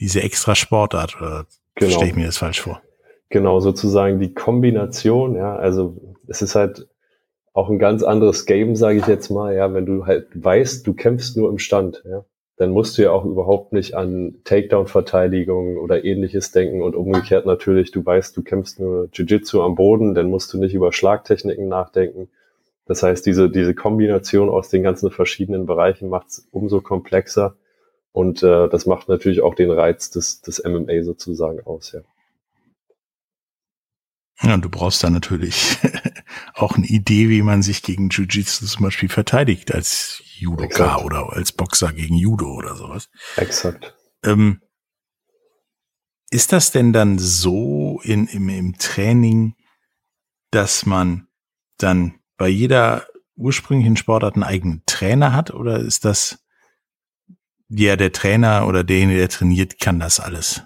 diese 0.00 0.22
extra 0.22 0.54
Sportart. 0.54 1.16
Oder 1.16 1.46
genau. 1.74 1.92
stelle 1.92 2.10
ich 2.10 2.16
mir 2.16 2.26
das 2.26 2.38
falsch 2.38 2.62
vor? 2.62 2.80
Genau, 3.28 3.60
sozusagen 3.60 4.18
die 4.18 4.32
Kombination, 4.32 5.36
ja, 5.36 5.54
also 5.54 6.16
es 6.28 6.40
ist 6.40 6.54
halt 6.54 6.88
auch 7.52 7.68
ein 7.68 7.78
ganz 7.78 8.02
anderes 8.02 8.46
Game, 8.46 8.74
sage 8.74 8.98
ich 8.98 9.06
jetzt 9.06 9.30
mal, 9.30 9.54
ja, 9.54 9.74
wenn 9.74 9.84
du 9.84 10.06
halt 10.06 10.28
weißt, 10.32 10.86
du 10.86 10.94
kämpfst 10.94 11.36
nur 11.36 11.50
im 11.50 11.58
Stand, 11.58 12.02
ja, 12.08 12.24
dann 12.56 12.70
musst 12.70 12.96
du 12.96 13.02
ja 13.02 13.10
auch 13.10 13.24
überhaupt 13.24 13.72
nicht 13.72 13.94
an 13.94 14.36
Takedown-Verteidigung 14.44 15.76
oder 15.76 16.04
ähnliches 16.04 16.52
denken 16.52 16.82
und 16.82 16.96
umgekehrt 16.96 17.44
natürlich, 17.44 17.90
du 17.90 18.04
weißt, 18.04 18.34
du 18.36 18.42
kämpfst 18.42 18.80
nur 18.80 19.08
Jiu-Jitsu 19.12 19.62
am 19.62 19.74
Boden, 19.74 20.14
dann 20.14 20.30
musst 20.30 20.52
du 20.52 20.58
nicht 20.58 20.74
über 20.74 20.92
Schlagtechniken 20.92 21.68
nachdenken. 21.68 22.28
Das 22.86 23.02
heißt, 23.02 23.26
diese, 23.26 23.50
diese 23.50 23.74
Kombination 23.74 24.48
aus 24.48 24.70
den 24.70 24.82
ganzen 24.82 25.10
verschiedenen 25.10 25.66
Bereichen 25.66 26.08
macht 26.08 26.28
es 26.28 26.48
umso 26.50 26.80
komplexer 26.80 27.56
und 28.12 28.42
äh, 28.42 28.68
das 28.68 28.86
macht 28.86 29.08
natürlich 29.08 29.42
auch 29.42 29.54
den 29.54 29.70
Reiz 29.70 30.10
des, 30.10 30.40
des 30.40 30.62
MMA 30.64 31.02
sozusagen 31.02 31.60
aus, 31.60 31.92
ja. 31.92 32.00
Ja, 34.42 34.56
du 34.58 34.68
brauchst 34.68 35.02
da 35.02 35.10
natürlich 35.10 35.78
auch 36.56 36.76
eine 36.76 36.86
Idee, 36.86 37.28
wie 37.28 37.42
man 37.42 37.62
sich 37.62 37.82
gegen 37.82 38.08
Jiu-Jitsu 38.08 38.66
zum 38.66 38.84
Beispiel 38.84 39.10
verteidigt 39.10 39.74
als 39.74 40.22
Judoka 40.38 40.98
oder 40.98 41.32
als 41.32 41.52
Boxer 41.52 41.92
gegen 41.92 42.16
Judo 42.16 42.54
oder 42.54 42.74
sowas. 42.74 43.10
Exakt. 43.36 43.94
Ähm, 44.24 44.62
ist 46.30 46.52
das 46.52 46.72
denn 46.72 46.92
dann 46.92 47.18
so 47.18 48.00
in, 48.02 48.26
im, 48.26 48.48
im 48.48 48.78
Training, 48.78 49.54
dass 50.50 50.86
man 50.86 51.28
dann 51.78 52.14
bei 52.38 52.48
jeder 52.48 53.06
ursprünglichen 53.36 53.96
Sportart 53.96 54.34
einen 54.34 54.42
eigenen 54.42 54.82
Trainer 54.86 55.34
hat 55.34 55.52
oder 55.52 55.78
ist 55.78 56.06
das 56.06 56.38
ja 57.68 57.96
der 57.96 58.12
Trainer 58.12 58.66
oder 58.66 58.82
derjenige, 58.82 59.18
der 59.18 59.28
trainiert, 59.28 59.78
kann 59.78 60.00
das 60.00 60.20
alles? 60.20 60.62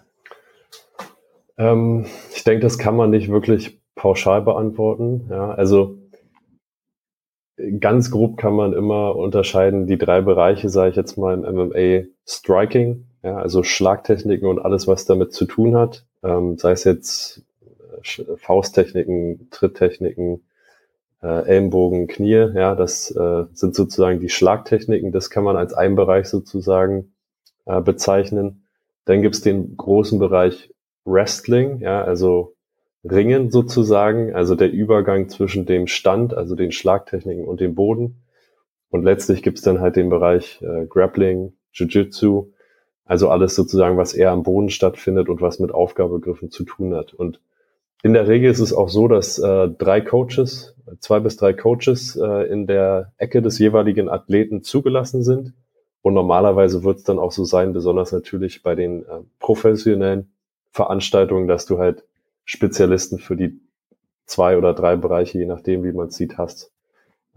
Ähm, 1.58 2.06
ich 2.34 2.44
denke, 2.44 2.62
das 2.62 2.78
kann 2.78 2.94
man 2.94 3.10
nicht 3.10 3.28
wirklich 3.28 3.79
pauschal 4.00 4.40
beantworten. 4.40 5.26
Ja, 5.28 5.50
also 5.50 5.98
ganz 7.80 8.10
grob 8.10 8.38
kann 8.38 8.54
man 8.54 8.72
immer 8.72 9.14
unterscheiden 9.14 9.86
die 9.86 9.98
drei 9.98 10.22
Bereiche, 10.22 10.70
sage 10.70 10.88
ich 10.90 10.96
jetzt 10.96 11.18
mal 11.18 11.34
im 11.34 11.42
MMA 11.42 12.06
Striking, 12.26 13.04
ja, 13.22 13.36
also 13.36 13.62
Schlagtechniken 13.62 14.48
und 14.48 14.58
alles, 14.58 14.88
was 14.88 15.04
damit 15.04 15.34
zu 15.34 15.44
tun 15.44 15.76
hat, 15.76 16.06
ähm, 16.22 16.56
sei 16.56 16.72
es 16.72 16.84
jetzt 16.84 17.42
äh, 17.92 18.36
Fausttechniken, 18.38 19.48
Tritttechniken, 19.50 20.44
äh, 21.22 21.46
Ellenbogen, 21.46 22.06
Knie, 22.06 22.52
ja, 22.54 22.74
das 22.74 23.10
äh, 23.10 23.44
sind 23.52 23.74
sozusagen 23.74 24.18
die 24.20 24.30
Schlagtechniken, 24.30 25.12
das 25.12 25.28
kann 25.28 25.44
man 25.44 25.58
als 25.58 25.74
einen 25.74 25.94
Bereich 25.94 26.28
sozusagen 26.28 27.12
äh, 27.66 27.82
bezeichnen. 27.82 28.64
Dann 29.04 29.20
gibt's 29.20 29.42
den 29.42 29.76
großen 29.76 30.18
Bereich 30.18 30.72
Wrestling, 31.04 31.80
ja, 31.80 32.02
also 32.02 32.54
Ringen 33.02 33.50
sozusagen, 33.50 34.34
also 34.34 34.54
der 34.54 34.70
Übergang 34.70 35.28
zwischen 35.28 35.64
dem 35.66 35.86
Stand, 35.86 36.34
also 36.34 36.54
den 36.54 36.72
Schlagtechniken 36.72 37.44
und 37.44 37.60
dem 37.60 37.74
Boden. 37.74 38.22
Und 38.90 39.04
letztlich 39.04 39.42
gibt's 39.42 39.62
dann 39.62 39.80
halt 39.80 39.96
den 39.96 40.10
Bereich 40.10 40.60
äh, 40.62 40.86
Grappling, 40.86 41.54
Jiu-Jitsu, 41.72 42.52
also 43.04 43.28
alles 43.30 43.54
sozusagen, 43.54 43.96
was 43.96 44.14
eher 44.14 44.30
am 44.30 44.42
Boden 44.42 44.70
stattfindet 44.70 45.28
und 45.28 45.40
was 45.40 45.58
mit 45.58 45.72
Aufgabegriffen 45.72 46.50
zu 46.50 46.64
tun 46.64 46.94
hat. 46.94 47.14
Und 47.14 47.40
in 48.02 48.12
der 48.12 48.28
Regel 48.28 48.50
ist 48.50 48.60
es 48.60 48.72
auch 48.72 48.88
so, 48.88 49.08
dass 49.08 49.38
äh, 49.38 49.68
drei 49.68 50.00
Coaches, 50.00 50.74
zwei 51.00 51.20
bis 51.20 51.36
drei 51.36 51.52
Coaches 51.52 52.16
äh, 52.16 52.50
in 52.50 52.66
der 52.66 53.12
Ecke 53.18 53.42
des 53.42 53.58
jeweiligen 53.58 54.08
Athleten 54.08 54.62
zugelassen 54.62 55.22
sind. 55.22 55.54
Und 56.02 56.14
normalerweise 56.14 56.82
wird 56.82 56.98
es 56.98 57.04
dann 57.04 57.18
auch 57.18 57.32
so 57.32 57.44
sein, 57.44 57.72
besonders 57.72 58.12
natürlich 58.12 58.62
bei 58.62 58.74
den 58.74 59.02
äh, 59.02 59.20
professionellen 59.38 60.32
Veranstaltungen, 60.70 61.46
dass 61.46 61.66
du 61.66 61.78
halt 61.78 62.04
Spezialisten 62.44 63.18
für 63.18 63.36
die 63.36 63.60
zwei 64.26 64.56
oder 64.56 64.74
drei 64.74 64.96
Bereiche, 64.96 65.38
je 65.38 65.46
nachdem, 65.46 65.84
wie 65.84 65.92
man 65.92 66.08
es 66.08 66.16
sieht, 66.16 66.38
hast. 66.38 66.72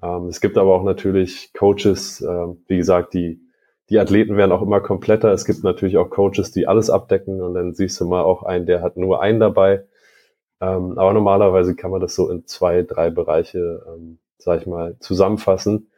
Ähm, 0.02 0.28
es 0.28 0.42
gibt 0.42 0.58
aber 0.58 0.74
auch 0.74 0.84
natürlich 0.84 1.54
Coaches, 1.54 2.22
äh, 2.22 2.48
wie 2.68 2.78
gesagt, 2.78 3.14
die, 3.14 3.42
die 3.90 4.00
Athleten 4.00 4.38
werden 4.38 4.52
auch 4.52 4.62
immer 4.62 4.82
kompletter. 4.82 5.32
Es 5.32 5.46
gibt 5.46 5.64
natürlich 5.64 5.98
auch 5.98 6.10
Coaches, 6.10 6.52
die 6.52 6.68
alles 6.68 6.90
abdecken 6.90 7.42
und 7.42 7.54
dann 7.56 7.74
siehst 7.74 8.00
du 8.00 8.06
mal 8.06 8.24
auch 8.24 8.44
einen, 8.44 8.66
der 8.66 8.82
hat 8.82 8.98
nur 8.98 9.22
einen 9.22 9.40
dabei. 9.40 9.86
Ähm, 10.62 10.98
aber 10.98 11.14
normalerweise 11.14 11.76
kann 11.76 11.92
man 11.92 12.02
das 12.02 12.16
so 12.16 12.30
in 12.30 12.46
zwei, 12.46 12.84
drei 12.84 13.10
Bereiche, 13.10 13.84
ähm, 13.88 14.20
sag 14.38 14.62
ich 14.62 14.68
mal, 14.68 14.98
zusammenfassen. 15.00 15.90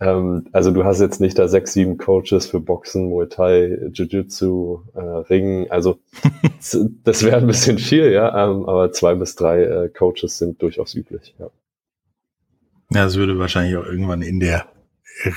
Ähm, 0.00 0.48
also 0.52 0.70
du 0.70 0.84
hast 0.84 1.00
jetzt 1.00 1.20
nicht 1.20 1.38
da 1.38 1.46
sechs, 1.46 1.74
sieben 1.74 1.98
Coaches 1.98 2.46
für 2.46 2.58
Boxen, 2.58 3.10
Muay 3.10 3.28
Thai, 3.28 3.78
Jiu-Jitsu, 3.92 4.82
äh, 4.94 5.00
Ringen. 5.00 5.70
Also 5.70 5.98
das 7.04 7.22
wäre 7.22 7.36
ein 7.36 7.46
bisschen 7.46 7.78
viel, 7.78 8.10
ja, 8.10 8.28
ähm, 8.28 8.66
aber 8.66 8.92
zwei 8.92 9.14
bis 9.14 9.34
drei 9.34 9.62
äh, 9.62 9.88
Coaches 9.90 10.38
sind 10.38 10.62
durchaus 10.62 10.94
üblich, 10.94 11.34
ja. 11.38 11.50
Ja, 12.92 13.04
das 13.04 13.16
würde 13.16 13.38
wahrscheinlich 13.38 13.76
auch 13.76 13.84
irgendwann 13.84 14.22
in 14.22 14.40
der 14.40 14.66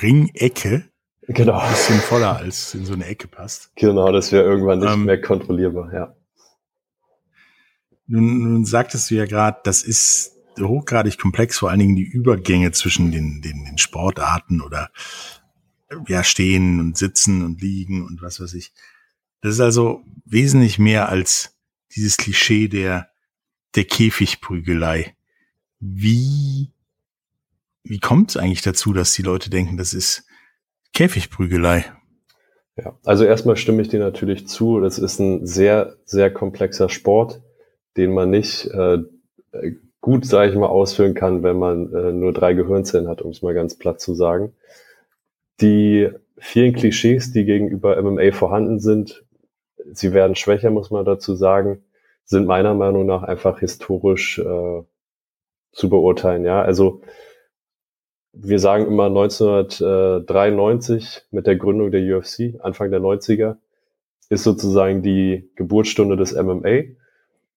Ringecke 0.02 0.86
genau. 1.28 1.60
ein 1.60 1.70
bisschen 1.70 2.00
voller 2.00 2.38
als 2.38 2.74
in 2.74 2.86
so 2.86 2.94
eine 2.94 3.06
Ecke 3.06 3.28
passt. 3.28 3.72
Genau, 3.76 4.12
das 4.12 4.32
wäre 4.32 4.44
irgendwann 4.44 4.80
nicht 4.80 4.92
ähm, 4.92 5.06
mehr 5.06 5.22
kontrollierbar, 5.22 5.94
ja. 5.94 6.16
Nun, 8.08 8.54
nun 8.54 8.66
sagtest 8.66 9.12
du 9.12 9.16
ja 9.16 9.26
gerade, 9.26 9.60
das 9.64 9.84
ist 9.84 10.33
hochgradig 10.60 11.18
komplex, 11.18 11.58
vor 11.58 11.70
allen 11.70 11.80
Dingen 11.80 11.96
die 11.96 12.04
Übergänge 12.04 12.72
zwischen 12.72 13.12
den, 13.12 13.42
den, 13.42 13.66
den 13.66 13.78
Sportarten 13.78 14.62
oder 14.62 14.92
ja, 16.08 16.24
stehen 16.24 16.80
und 16.80 16.98
sitzen 16.98 17.44
und 17.44 17.62
liegen 17.62 18.06
und 18.06 18.22
was 18.22 18.40
weiß 18.40 18.54
ich. 18.54 18.74
Das 19.42 19.54
ist 19.54 19.60
also 19.60 20.04
wesentlich 20.26 20.80
mehr 20.80 21.10
als 21.10 21.58
dieses 21.96 22.18
Klischee 22.18 22.68
der, 22.68 23.10
der 23.76 23.84
Käfigprügelei. 23.86 25.16
Wie, 25.80 26.72
wie 27.84 28.00
kommt 28.00 28.32
es 28.32 28.38
eigentlich 28.38 28.62
dazu, 28.62 28.94
dass 28.94 29.14
die 29.14 29.22
Leute 29.22 29.50
denken, 29.50 29.78
das 29.78 29.94
ist 29.94 30.26
Käfigprügelei? 30.94 31.86
Ja, 32.78 32.98
also 33.04 33.24
erstmal 33.26 33.58
stimme 33.58 33.82
ich 33.82 33.90
dir 33.90 34.00
natürlich 34.00 34.48
zu. 34.48 34.80
Das 34.80 34.98
ist 34.98 35.20
ein 35.20 35.46
sehr, 35.46 35.98
sehr 36.06 36.32
komplexer 36.32 36.90
Sport, 36.90 37.42
den 37.98 38.14
man 38.14 38.30
nicht 38.30 38.66
äh, 38.68 39.00
gut, 40.04 40.26
sage 40.26 40.52
ich 40.52 40.58
mal, 40.58 40.68
ausführen 40.68 41.14
kann, 41.14 41.44
wenn 41.44 41.58
man 41.58 41.94
äh, 41.94 42.12
nur 42.12 42.34
drei 42.34 42.54
Gehirnzellen 42.54 43.08
hat, 43.08 43.22
um 43.22 43.32
es 43.32 43.42
mal 43.42 43.54
ganz 43.54 43.78
platt 43.78 44.02
zu 44.02 44.14
sagen. 44.14 44.52
Die 45.62 46.10
vielen 46.38 46.74
Klischees, 46.74 47.32
die 47.32 47.46
gegenüber 47.46 47.96
MMA 48.02 48.34
vorhanden 48.34 48.82
sind, 48.82 49.24
sie 49.94 50.12
werden 50.12 50.36
schwächer, 50.36 50.72
muss 50.72 50.92
man 50.92 51.06
dazu 51.06 51.36
sagen, 51.36 51.86
sind 52.26 52.48
meiner 52.48 52.74
Meinung 52.74 53.06
nach 53.06 53.24
einfach 53.24 53.60
historisch 53.60 54.40
äh, 54.40 54.84
zu 55.72 55.90
beurteilen. 55.90 56.44
Ja, 56.44 56.62
also 56.62 57.00
wir 58.34 58.60
sagen 58.60 58.88
immer 58.88 59.06
1993 59.06 61.22
mit 61.32 61.48
der 61.48 61.56
Gründung 61.56 61.92
der 61.92 62.18
UFC, 62.18 62.56
Anfang 62.60 62.92
der 62.92 63.00
90er, 63.00 63.56
ist 64.28 64.44
sozusagen 64.44 65.02
die 65.02 65.50
Geburtsstunde 65.56 66.18
des 66.18 66.36
MMA. 66.36 67.03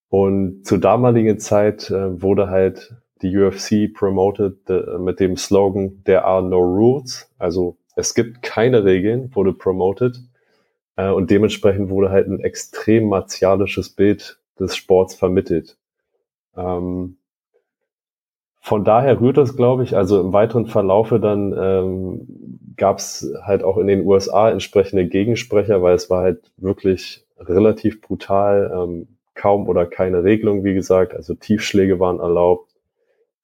Und 0.09 0.67
zur 0.67 0.79
damaligen 0.79 1.39
Zeit 1.39 1.91
äh, 1.91 2.23
wurde 2.23 2.49
halt 2.49 2.95
die 3.23 3.37
UFC 3.37 3.93
promoted 3.93 4.69
äh, 4.69 4.99
mit 4.99 5.21
dem 5.21 5.37
Slogan 5.37 6.03
There 6.05 6.25
are 6.25 6.43
no 6.43 6.59
rules. 6.59 7.31
Also 7.39 7.77
es 7.97 8.15
gibt 8.15 8.43
keine 8.43 8.85
Regeln, 8.85 9.35
wurde 9.35 9.53
promoted. 9.53 10.21
Äh, 10.97 11.11
und 11.11 11.31
dementsprechend 11.31 11.91
wurde 11.91 12.11
halt 12.11 12.29
ein 12.29 12.41
extrem 12.41 13.09
martialisches 13.09 13.91
Bild 13.91 14.39
des 14.59 14.77
Sports 14.77 15.15
vermittelt. 15.15 15.77
Ähm, 16.57 17.17
von 18.61 18.85
daher 18.85 19.21
rührt 19.21 19.37
das, 19.37 19.57
glaube 19.57 19.85
ich, 19.85 19.97
also 19.97 20.21
im 20.21 20.33
weiteren 20.33 20.67
Verlaufe 20.67 21.21
dann 21.21 21.55
ähm, 21.57 22.59
gab 22.77 22.99
es 22.99 23.33
halt 23.43 23.63
auch 23.63 23.79
in 23.79 23.87
den 23.87 24.05
USA 24.05 24.51
entsprechende 24.51 25.07
Gegensprecher, 25.07 25.83
weil 25.83 25.95
es 25.95 26.11
war 26.11 26.23
halt 26.23 26.51
wirklich 26.57 27.25
relativ 27.39 28.01
brutal. 28.01 28.73
Ähm, 28.75 29.16
kaum 29.37 29.69
oder 29.69 29.87
keine 29.87 30.25
Regelung, 30.25 30.65
wie 30.65 30.75
gesagt. 30.75 31.15
Also 31.15 31.35
Tiefschläge 31.35 32.01
waren 32.01 32.19
erlaubt, 32.19 32.73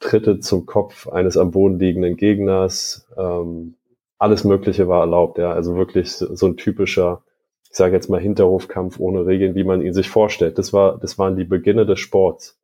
Tritte 0.01 0.41
zum 0.41 0.67
Kopf 0.67 1.07
eines 1.09 1.37
am 1.37 1.53
Boden 1.53 1.79
liegenden 1.79 2.17
Gegners, 2.17 3.07
ähm, 3.17 3.75
alles 4.19 4.45
Mögliche 4.45 4.89
war 4.89 5.01
erlaubt. 5.01 5.39
Ja, 5.39 5.53
also 5.53 5.77
wirklich 5.77 6.13
so, 6.13 6.35
so 6.35 6.47
ein 6.47 6.57
typischer, 6.57 7.23
ich 7.71 7.77
sage 7.77 7.95
jetzt 7.95 8.09
mal 8.09 8.21
Hinterhofkampf 8.21 8.99
ohne 8.99 9.27
Regeln, 9.27 9.55
wie 9.55 9.65
man 9.65 9.83
ihn 9.83 9.95
sich 9.95 10.09
vorstellt. 10.09 10.59
Das 10.59 10.73
war, 10.73 10.99
das 10.99 11.19
waren 11.19 11.37
die 11.37 11.45
Beginne 11.45 11.87
des 11.87 12.01
Sports. 12.01 12.59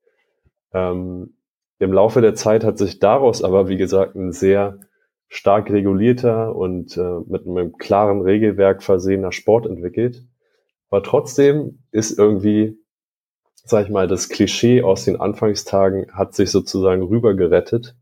Ähm, 0.73 1.35
Im 1.79 1.93
Laufe 1.93 2.21
der 2.21 2.35
Zeit 2.35 2.65
hat 2.65 2.79
sich 2.79 2.99
daraus 2.99 3.43
aber, 3.43 3.69
wie 3.69 3.77
gesagt, 3.77 4.15
ein 4.15 4.33
sehr 4.33 4.79
stark 5.29 5.71
regulierter 5.71 6.55
und 6.55 6.97
äh, 6.97 7.21
mit 7.27 7.47
einem 7.47 7.77
klaren 7.77 8.23
Regelwerk 8.23 8.83
versehener 8.83 9.33
Sport 9.33 9.67
entwickelt. 9.67 10.25
Aber 10.91 11.03
trotzdem 11.03 11.81
ist 11.91 12.19
irgendwie, 12.19 12.79
sag 13.69 13.85
ich 13.85 13.91
mal, 13.91 14.09
das 14.09 14.29
Klischee 14.29 14.83
aus 14.83 15.05
den 15.05 15.21
Anfangstagen 15.21 16.07
hat 16.13 16.35
sich 16.35 16.51
sozusagen 16.51 17.03
rübergerettet. 17.03 17.95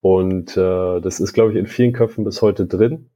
Und 0.00 0.56
äh, 0.56 1.00
das 1.00 1.20
ist, 1.20 1.32
glaube 1.32 1.52
ich, 1.52 1.58
in 1.58 1.66
vielen 1.66 1.92
Köpfen 1.92 2.24
bis 2.24 2.42
heute 2.42 2.66
drin. 2.66 3.10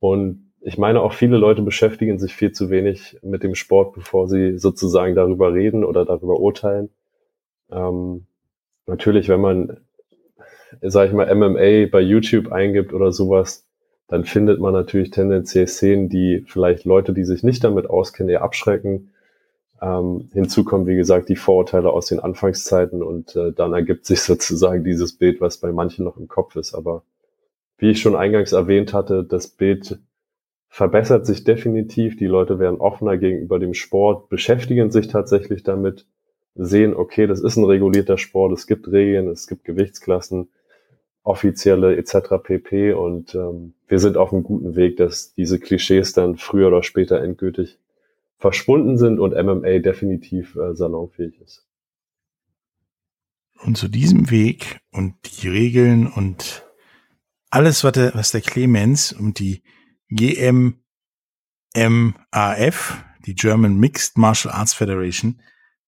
Und 0.00 0.52
ich 0.60 0.78
meine, 0.78 1.00
auch 1.00 1.12
viele 1.12 1.36
Leute 1.36 1.62
beschäftigen 1.62 2.18
sich 2.18 2.34
viel 2.34 2.50
zu 2.52 2.70
wenig 2.70 3.18
mit 3.22 3.44
dem 3.44 3.54
Sport, 3.54 3.94
bevor 3.94 4.26
sie 4.28 4.58
sozusagen 4.58 5.14
darüber 5.14 5.54
reden 5.54 5.84
oder 5.84 6.04
darüber 6.04 6.40
urteilen. 6.40 6.90
Ähm, 7.70 8.26
natürlich, 8.86 9.28
wenn 9.28 9.40
man, 9.40 9.80
sag 10.80 11.08
ich 11.08 11.14
mal, 11.14 11.32
MMA 11.32 11.86
bei 11.90 12.00
YouTube 12.00 12.50
eingibt 12.50 12.92
oder 12.92 13.12
sowas, 13.12 13.64
dann 14.08 14.24
findet 14.24 14.58
man 14.58 14.72
natürlich 14.72 15.10
tendenziell 15.10 15.68
Szenen, 15.68 16.08
die 16.08 16.44
vielleicht 16.48 16.84
Leute, 16.84 17.12
die 17.12 17.24
sich 17.24 17.44
nicht 17.44 17.62
damit 17.62 17.88
auskennen, 17.88 18.30
eher 18.30 18.42
abschrecken. 18.42 19.10
Ähm, 19.82 20.30
hinzu 20.32 20.64
kommen, 20.64 20.86
wie 20.86 20.96
gesagt, 20.96 21.28
die 21.28 21.36
Vorurteile 21.36 21.90
aus 21.90 22.06
den 22.06 22.20
Anfangszeiten 22.20 23.02
und 23.02 23.36
äh, 23.36 23.52
dann 23.52 23.74
ergibt 23.74 24.06
sich 24.06 24.20
sozusagen 24.22 24.84
dieses 24.84 25.12
Bild, 25.12 25.40
was 25.40 25.58
bei 25.58 25.72
manchen 25.72 26.04
noch 26.04 26.16
im 26.16 26.28
Kopf 26.28 26.56
ist. 26.56 26.74
Aber 26.74 27.02
wie 27.78 27.90
ich 27.90 28.00
schon 28.00 28.16
eingangs 28.16 28.52
erwähnt 28.52 28.94
hatte, 28.94 29.22
das 29.22 29.48
Bild 29.48 29.98
verbessert 30.68 31.26
sich 31.26 31.44
definitiv. 31.44 32.16
Die 32.16 32.26
Leute 32.26 32.58
werden 32.58 32.80
offener 32.80 33.18
gegenüber 33.18 33.58
dem 33.58 33.74
Sport, 33.74 34.28
beschäftigen 34.28 34.90
sich 34.90 35.08
tatsächlich 35.08 35.62
damit, 35.62 36.06
sehen, 36.54 36.94
okay, 36.94 37.26
das 37.26 37.40
ist 37.40 37.56
ein 37.56 37.64
regulierter 37.64 38.16
Sport, 38.16 38.52
es 38.52 38.66
gibt 38.66 38.90
Regeln, 38.90 39.28
es 39.28 39.46
gibt 39.46 39.64
Gewichtsklassen, 39.64 40.48
offizielle 41.22 41.96
etc. 41.96 42.42
pp. 42.42 42.92
Und 42.94 43.34
ähm, 43.34 43.74
wir 43.88 43.98
sind 43.98 44.16
auf 44.16 44.32
einem 44.32 44.42
guten 44.42 44.74
Weg, 44.74 44.96
dass 44.96 45.34
diese 45.34 45.58
Klischees 45.58 46.12
dann 46.14 46.36
früher 46.36 46.68
oder 46.68 46.82
später 46.82 47.20
endgültig 47.20 47.78
verschwunden 48.38 48.98
sind 48.98 49.18
und 49.18 49.32
MMA 49.32 49.78
definitiv 49.78 50.56
äh, 50.56 50.74
salonfähig 50.74 51.40
ist. 51.40 51.66
Und 53.62 53.76
zu 53.78 53.88
diesem 53.88 54.30
Weg 54.30 54.80
und 54.92 55.14
die 55.40 55.48
Regeln 55.48 56.06
und 56.06 56.64
alles, 57.50 57.84
was 57.84 57.92
der, 57.92 58.14
was 58.14 58.32
der 58.32 58.42
Clemens 58.42 59.12
und 59.12 59.38
die 59.38 59.62
GMMAF, 60.10 60.76
die 63.26 63.34
German 63.34 63.78
Mixed 63.78 64.18
Martial 64.18 64.52
Arts 64.52 64.74
Federation, 64.74 65.40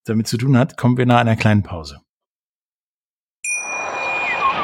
damit 0.05 0.26
zu 0.26 0.38
tun 0.38 0.57
hat, 0.57 0.78
kommen 0.78 0.97
wir 0.97 1.05
nach 1.05 1.21
einer 1.21 1.37
kleinen 1.37 1.62
Pause. 1.62 2.00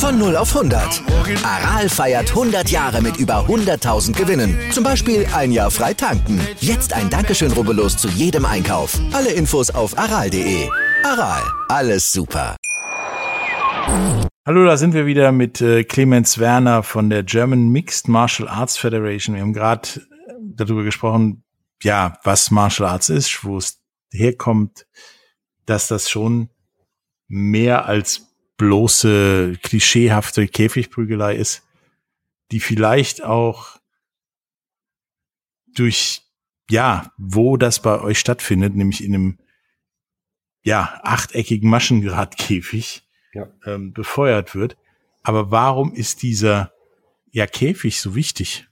Von 0.00 0.18
0 0.18 0.34
auf 0.38 0.56
100. 0.56 1.02
Aral 1.44 1.90
feiert 1.90 2.30
100 2.30 2.70
Jahre 2.70 3.02
mit 3.02 3.18
über 3.18 3.46
100.000 3.46 4.16
Gewinnen. 4.16 4.58
Zum 4.72 4.82
Beispiel 4.82 5.26
ein 5.34 5.52
Jahr 5.52 5.70
frei 5.70 5.92
tanken. 5.92 6.40
Jetzt 6.58 6.94
ein 6.94 7.10
Dankeschön, 7.10 7.52
rubbellos 7.52 7.98
zu 7.98 8.08
jedem 8.08 8.46
Einkauf. 8.46 8.98
Alle 9.12 9.30
Infos 9.30 9.68
auf 9.68 9.98
aral.de. 9.98 10.70
Aral, 11.04 11.42
alles 11.68 12.10
super. 12.10 12.56
Hallo, 14.46 14.64
da 14.64 14.78
sind 14.78 14.94
wir 14.94 15.04
wieder 15.04 15.32
mit 15.32 15.60
äh, 15.60 15.84
Clemens 15.84 16.38
Werner 16.38 16.82
von 16.82 17.10
der 17.10 17.22
German 17.22 17.68
Mixed 17.68 18.08
Martial 18.08 18.48
Arts 18.48 18.78
Federation. 18.78 19.34
Wir 19.34 19.42
haben 19.42 19.52
gerade 19.52 19.86
äh, 19.96 20.32
darüber 20.40 20.82
gesprochen, 20.82 21.44
ja, 21.82 22.16
was 22.24 22.50
Martial 22.50 22.88
Arts 22.88 23.10
ist, 23.10 23.44
wo 23.44 23.58
es 23.58 23.82
herkommt, 24.10 24.86
dass 25.66 25.88
das 25.88 26.08
schon 26.08 26.48
mehr 27.28 27.84
als 27.84 28.29
bloße, 28.60 29.54
klischeehafte 29.62 30.46
Käfigprügelei 30.46 31.34
ist, 31.34 31.66
die 32.52 32.60
vielleicht 32.60 33.24
auch 33.24 33.78
durch, 35.74 36.20
ja, 36.68 37.10
wo 37.16 37.56
das 37.56 37.80
bei 37.80 38.02
euch 38.02 38.18
stattfindet, 38.18 38.76
nämlich 38.76 39.02
in 39.02 39.14
einem, 39.14 39.38
ja, 40.62 41.00
achteckigen 41.02 41.70
Maschengradkäfig, 41.70 43.02
ja. 43.32 43.48
ähm, 43.64 43.94
befeuert 43.94 44.54
wird. 44.54 44.76
Aber 45.22 45.50
warum 45.50 45.94
ist 45.94 46.22
dieser, 46.22 46.70
ja, 47.30 47.46
Käfig 47.46 47.98
so 47.98 48.14
wichtig? 48.14 48.68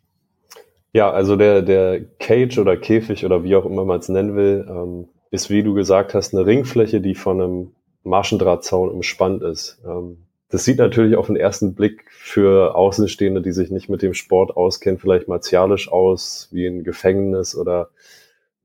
Ja, 0.92 1.10
also 1.10 1.36
der, 1.36 1.62
der 1.62 2.04
Cage 2.18 2.58
oder 2.58 2.76
Käfig 2.76 3.24
oder 3.24 3.42
wie 3.42 3.56
auch 3.56 3.64
immer 3.64 3.86
man 3.86 4.00
es 4.00 4.10
nennen 4.10 4.36
will, 4.36 4.66
ähm, 4.68 5.08
ist, 5.30 5.48
wie 5.48 5.62
du 5.62 5.72
gesagt 5.72 6.12
hast, 6.12 6.34
eine 6.34 6.44
Ringfläche, 6.44 7.00
die 7.00 7.14
von 7.14 7.40
einem 7.40 7.72
Maschendrahtzaun 8.08 8.90
umspannt 8.90 9.42
ist. 9.42 9.80
Ähm, 9.84 10.18
das 10.50 10.64
sieht 10.64 10.78
natürlich 10.78 11.16
auf 11.16 11.26
den 11.26 11.36
ersten 11.36 11.74
Blick 11.74 12.10
für 12.10 12.74
Außenstehende, 12.74 13.42
die 13.42 13.52
sich 13.52 13.70
nicht 13.70 13.90
mit 13.90 14.00
dem 14.00 14.14
Sport 14.14 14.56
auskennen, 14.56 14.98
vielleicht 14.98 15.28
martialisch 15.28 15.92
aus, 15.92 16.48
wie 16.52 16.66
ein 16.66 16.84
Gefängnis 16.84 17.54
oder 17.54 17.90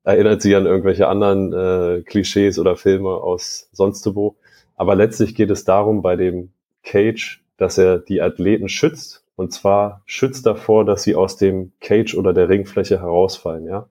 erinnert 0.03 0.41
sie 0.41 0.56
an 0.56 0.65
irgendwelche 0.65 1.08
anderen 1.08 1.53
äh, 1.53 2.01
Klischees 2.03 2.58
oder 2.58 2.75
Filme 2.75 3.10
aus 3.10 3.69
sonst 3.71 4.06
wo. 4.15 4.36
Aber 4.75 4.95
letztlich 4.95 5.36
geht 5.36 5.49
es 5.49 5.65
darum 5.65 6.01
bei 6.01 6.15
dem 6.15 6.51
Cage, 6.84 7.43
dass 7.58 7.77
er 7.77 7.99
die 7.99 8.21
Athleten 8.21 8.69
schützt 8.69 9.23
und 9.36 9.51
zwar 9.51 10.01
schützt 10.06 10.45
davor, 10.45 10.86
dass 10.86 11.03
sie 11.03 11.15
aus 11.15 11.38
dem 11.38 11.73
Cage 11.79 12.15
oder 12.15 12.34
der 12.34 12.49
Ringfläche 12.49 12.99
herausfallen. 12.99 13.65
Ja, 13.65 13.89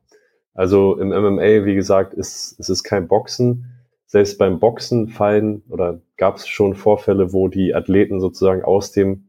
also 0.54 0.98
im 0.98 1.08
MMA, 1.08 1.64
wie 1.64 1.74
gesagt, 1.74 2.14
ist, 2.14 2.58
ist 2.58 2.68
es 2.68 2.82
kein 2.82 3.08
Boxen, 3.08 3.66
selbst 4.12 4.36
beim 4.36 4.60
Boxen 4.60 5.08
fallen 5.08 5.62
oder 5.70 6.02
gab 6.18 6.36
es 6.36 6.46
schon 6.46 6.74
Vorfälle, 6.74 7.32
wo 7.32 7.48
die 7.48 7.74
Athleten 7.74 8.20
sozusagen 8.20 8.62
aus 8.62 8.92
dem 8.92 9.28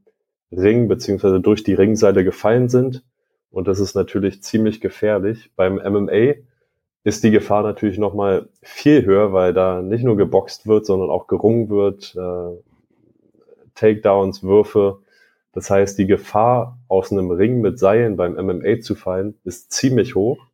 Ring 0.52 0.90
beziehungsweise 0.90 1.40
durch 1.40 1.64
die 1.64 1.74
Ringseile 1.74 2.26
gefallen 2.26 2.68
sind. 2.68 3.02
Und 3.50 3.70
das 3.70 3.80
ist 3.80 3.96
natürlich 3.96 4.44
ziemlich 4.44 4.82
gefährlich. 4.82 5.52
Beim 5.56 5.76
MMA 5.76 6.34
ist 7.06 7.24
die 7.24 7.32
Gefahr 7.32 7.64
natürlich 7.64 7.98
nochmal 7.98 8.50
viel 8.62 9.06
höher, 9.06 9.32
weil 9.32 9.54
da 9.54 9.82
nicht 9.82 10.04
nur 10.04 10.18
geboxt 10.18 10.68
wird, 10.68 10.86
sondern 10.86 11.10
auch 11.10 11.28
gerungen 11.28 11.70
wird, 11.70 12.14
äh, 12.18 12.58
Takedowns, 13.76 14.44
Würfe. 14.44 15.00
Das 15.54 15.70
heißt, 15.70 15.98
die 15.98 16.08
Gefahr, 16.08 16.78
aus 16.90 17.10
einem 17.10 17.32
Ring 17.32 17.62
mit 17.62 17.80
Seilen 17.80 18.18
beim 18.18 18.34
MMA 18.34 18.82
zu 18.82 18.96
fallen, 18.96 19.36
ist 19.46 19.72
ziemlich 19.72 20.14
hoch. 20.14 20.46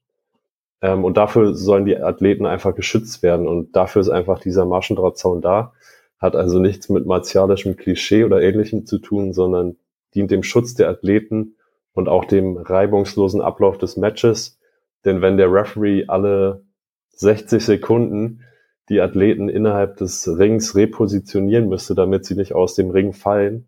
Ähm, 0.81 1.03
und 1.03 1.17
dafür 1.17 1.55
sollen 1.55 1.85
die 1.85 1.97
Athleten 1.97 2.45
einfach 2.45 2.75
geschützt 2.75 3.23
werden. 3.23 3.47
Und 3.47 3.75
dafür 3.75 4.01
ist 4.01 4.09
einfach 4.09 4.39
dieser 4.39 4.65
Maschendrahtzaun 4.65 5.41
da. 5.41 5.73
Hat 6.19 6.35
also 6.35 6.59
nichts 6.59 6.89
mit 6.89 7.05
martialischem 7.05 7.77
Klischee 7.77 8.23
oder 8.23 8.41
ähnlichem 8.41 8.85
zu 8.85 8.99
tun, 8.99 9.33
sondern 9.33 9.77
dient 10.15 10.31
dem 10.31 10.43
Schutz 10.43 10.73
der 10.73 10.89
Athleten 10.89 11.55
und 11.93 12.09
auch 12.09 12.25
dem 12.25 12.57
reibungslosen 12.57 13.41
Ablauf 13.41 13.77
des 13.77 13.97
Matches. 13.97 14.59
Denn 15.05 15.21
wenn 15.21 15.37
der 15.37 15.51
Referee 15.51 16.05
alle 16.07 16.63
60 17.11 17.63
Sekunden 17.63 18.41
die 18.89 19.01
Athleten 19.01 19.49
innerhalb 19.49 19.97
des 19.97 20.27
Rings 20.27 20.75
repositionieren 20.75 21.69
müsste, 21.69 21.93
damit 21.93 22.25
sie 22.25 22.35
nicht 22.35 22.53
aus 22.53 22.75
dem 22.75 22.89
Ring 22.89 23.13
fallen, 23.13 23.67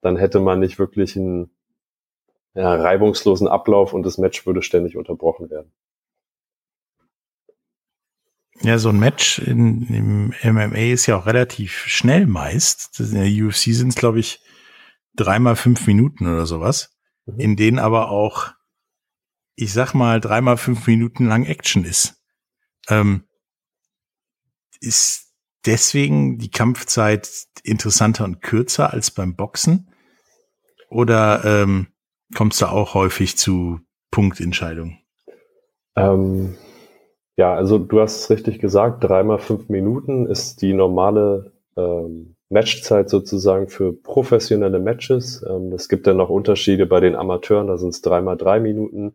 dann 0.00 0.16
hätte 0.16 0.40
man 0.40 0.60
nicht 0.60 0.78
wirklich 0.78 1.16
einen 1.16 1.50
ja, 2.54 2.74
reibungslosen 2.74 3.48
Ablauf 3.48 3.92
und 3.92 4.04
das 4.04 4.18
Match 4.18 4.46
würde 4.46 4.62
ständig 4.62 4.96
unterbrochen 4.96 5.50
werden. 5.50 5.72
Ja, 8.62 8.78
so 8.78 8.90
ein 8.90 8.98
Match 8.98 9.38
in, 9.38 9.86
im 9.88 10.52
MMA 10.52 10.92
ist 10.92 11.06
ja 11.06 11.16
auch 11.16 11.26
relativ 11.26 11.72
schnell 11.86 12.26
meist. 12.26 13.00
In 13.00 13.14
der 13.14 13.46
UFC 13.46 13.72
sind 13.72 13.88
es, 13.88 13.94
glaube 13.94 14.20
ich, 14.20 14.42
dreimal 15.14 15.56
fünf 15.56 15.86
Minuten 15.86 16.26
oder 16.26 16.44
sowas, 16.44 16.94
mhm. 17.24 17.40
in 17.40 17.56
denen 17.56 17.78
aber 17.78 18.10
auch, 18.10 18.52
ich 19.54 19.72
sag 19.72 19.94
mal, 19.94 20.20
dreimal 20.20 20.58
fünf 20.58 20.86
Minuten 20.86 21.26
lang 21.26 21.44
Action 21.44 21.84
ist. 21.84 22.22
Ähm, 22.88 23.24
ist 24.80 25.32
deswegen 25.64 26.38
die 26.38 26.50
Kampfzeit 26.50 27.28
interessanter 27.62 28.24
und 28.24 28.42
kürzer 28.42 28.92
als 28.92 29.10
beim 29.10 29.36
Boxen? 29.36 29.90
Oder 30.90 31.44
ähm, 31.44 31.88
kommst 32.34 32.60
du 32.60 32.66
auch 32.66 32.92
häufig 32.92 33.38
zu 33.38 33.80
Punktentscheidungen? 34.10 34.98
Ähm 35.96 36.58
ja, 37.40 37.54
also 37.54 37.78
du 37.78 38.02
hast 38.02 38.16
es 38.16 38.30
richtig 38.30 38.58
gesagt, 38.58 39.02
dreimal 39.02 39.38
fünf 39.38 39.70
Minuten 39.70 40.26
ist 40.26 40.60
die 40.60 40.74
normale 40.74 41.52
ähm, 41.74 42.36
Matchzeit 42.50 43.08
sozusagen 43.08 43.68
für 43.68 43.94
professionelle 43.94 44.78
Matches. 44.78 45.42
Ähm, 45.48 45.72
es 45.72 45.88
gibt 45.88 46.06
dann 46.06 46.18
noch 46.18 46.28
Unterschiede 46.28 46.84
bei 46.84 47.00
den 47.00 47.16
Amateuren, 47.16 47.68
da 47.68 47.78
sind 47.78 47.94
es 47.94 48.02
dreimal 48.02 48.36
drei 48.36 48.60
Minuten. 48.60 49.14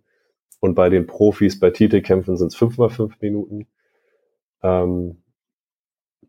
Und 0.59 0.73
bei 0.73 0.89
den 0.89 1.05
Profis, 1.05 1.59
bei 1.59 1.69
Titelkämpfen 1.69 2.35
sind 2.35 2.47
es 2.47 2.55
fünfmal 2.55 2.89
fünf 2.89 3.21
Minuten. 3.21 3.67
Ähm, 4.63 5.21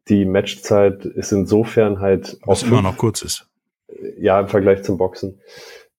die 0.08 0.26
Matchzeit 0.26 1.06
ist 1.06 1.32
insofern 1.32 2.00
halt 2.00 2.38
Was 2.44 2.62
immer 2.62 2.82
noch 2.82 2.98
kurz 2.98 3.22
ist. 3.22 3.48
Ja, 4.18 4.38
im 4.38 4.48
Vergleich 4.48 4.82
zum 4.82 4.98
Boxen. 4.98 5.40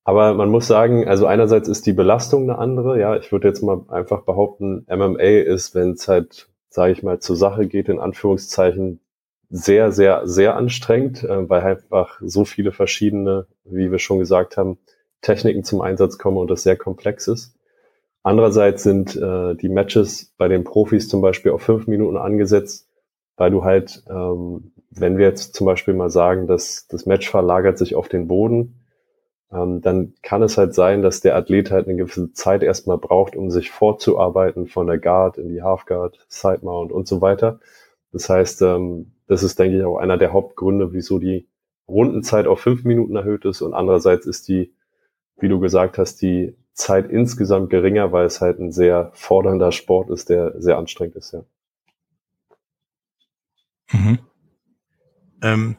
Aber 0.07 0.33
man 0.35 0.49
muss 0.49 0.67
sagen, 0.67 1.05
also 1.05 1.25
einerseits 1.25 1.67
ist 1.67 1.85
die 1.85 1.91
Belastung 1.91 2.43
eine 2.43 2.59
andere. 2.59 2.97
Ja, 2.97 3.17
ich 3.17 3.29
würde 3.33 3.49
jetzt 3.49 3.61
mal 3.61 3.81
einfach 3.89 4.21
behaupten, 4.21 4.85
MMA 4.87 5.41
ist, 5.41 5.75
wenn 5.75 5.91
es 5.91 6.07
halt, 6.07 6.47
sage 6.69 6.93
ich 6.93 7.03
mal, 7.03 7.19
zur 7.19 7.35
Sache 7.35 7.67
geht, 7.67 7.89
in 7.89 7.99
Anführungszeichen, 7.99 9.01
sehr, 9.49 9.91
sehr, 9.91 10.25
sehr 10.25 10.55
anstrengend, 10.55 11.25
äh, 11.25 11.49
weil 11.49 11.61
einfach 11.61 12.21
so 12.23 12.45
viele 12.45 12.71
verschiedene, 12.71 13.47
wie 13.65 13.91
wir 13.91 13.99
schon 13.99 14.19
gesagt 14.19 14.55
haben, 14.55 14.77
Techniken 15.19 15.65
zum 15.65 15.81
Einsatz 15.81 16.17
kommen 16.17 16.37
und 16.37 16.49
das 16.49 16.63
sehr 16.63 16.77
komplex 16.77 17.27
ist. 17.27 17.57
Andererseits 18.23 18.83
sind 18.83 19.13
äh, 19.17 19.55
die 19.55 19.67
Matches 19.67 20.33
bei 20.37 20.47
den 20.47 20.63
Profis 20.63 21.09
zum 21.09 21.19
Beispiel 21.19 21.51
auf 21.51 21.63
fünf 21.63 21.85
Minuten 21.85 22.15
angesetzt, 22.15 22.87
weil 23.35 23.51
du 23.51 23.65
halt, 23.65 24.03
ähm, 24.09 24.71
wenn 24.89 25.17
wir 25.17 25.25
jetzt 25.25 25.53
zum 25.53 25.65
Beispiel 25.65 25.95
mal 25.95 26.09
sagen, 26.09 26.47
dass 26.47 26.87
das 26.87 27.05
Match 27.05 27.29
verlagert 27.29 27.77
sich 27.77 27.95
auf 27.95 28.07
den 28.07 28.29
Boden, 28.29 28.85
ähm, 29.51 29.81
dann 29.81 30.13
kann 30.21 30.43
es 30.43 30.57
halt 30.57 30.73
sein, 30.73 31.01
dass 31.01 31.21
der 31.21 31.35
Athlet 31.35 31.71
halt 31.71 31.87
eine 31.87 31.95
gewisse 31.97 32.33
Zeit 32.33 32.63
erstmal 32.63 32.97
braucht, 32.97 33.35
um 33.35 33.49
sich 33.49 33.71
vorzuarbeiten 33.71 34.67
von 34.67 34.87
der 34.87 34.97
Guard 34.97 35.37
in 35.37 35.49
die 35.49 35.61
Half 35.61 35.85
Guard, 35.85 36.25
Side 36.27 36.59
Mount 36.63 36.91
und 36.91 37.07
so 37.07 37.21
weiter. 37.21 37.59
Das 38.11 38.29
heißt, 38.29 38.61
ähm, 38.63 39.13
das 39.27 39.43
ist, 39.43 39.59
denke 39.59 39.77
ich, 39.77 39.83
auch 39.85 39.97
einer 39.97 40.17
der 40.17 40.33
Hauptgründe, 40.33 40.93
wieso 40.93 41.19
die 41.19 41.47
Rundenzeit 41.87 42.47
auf 42.47 42.59
fünf 42.59 42.83
Minuten 42.83 43.15
erhöht 43.15 43.45
ist 43.45 43.61
und 43.61 43.73
andererseits 43.73 44.25
ist 44.25 44.49
die, 44.49 44.73
wie 45.37 45.47
du 45.47 45.59
gesagt 45.59 45.97
hast, 45.97 46.21
die 46.21 46.57
Zeit 46.73 47.09
insgesamt 47.09 47.69
geringer, 47.69 48.11
weil 48.11 48.25
es 48.25 48.41
halt 48.41 48.59
ein 48.59 48.71
sehr 48.71 49.11
fordernder 49.13 49.71
Sport 49.71 50.09
ist, 50.09 50.29
der 50.29 50.61
sehr 50.61 50.77
anstrengend 50.77 51.15
ist, 51.15 51.33
ja. 51.33 51.43
Mhm. 53.91 54.19
Ähm, 55.41 55.77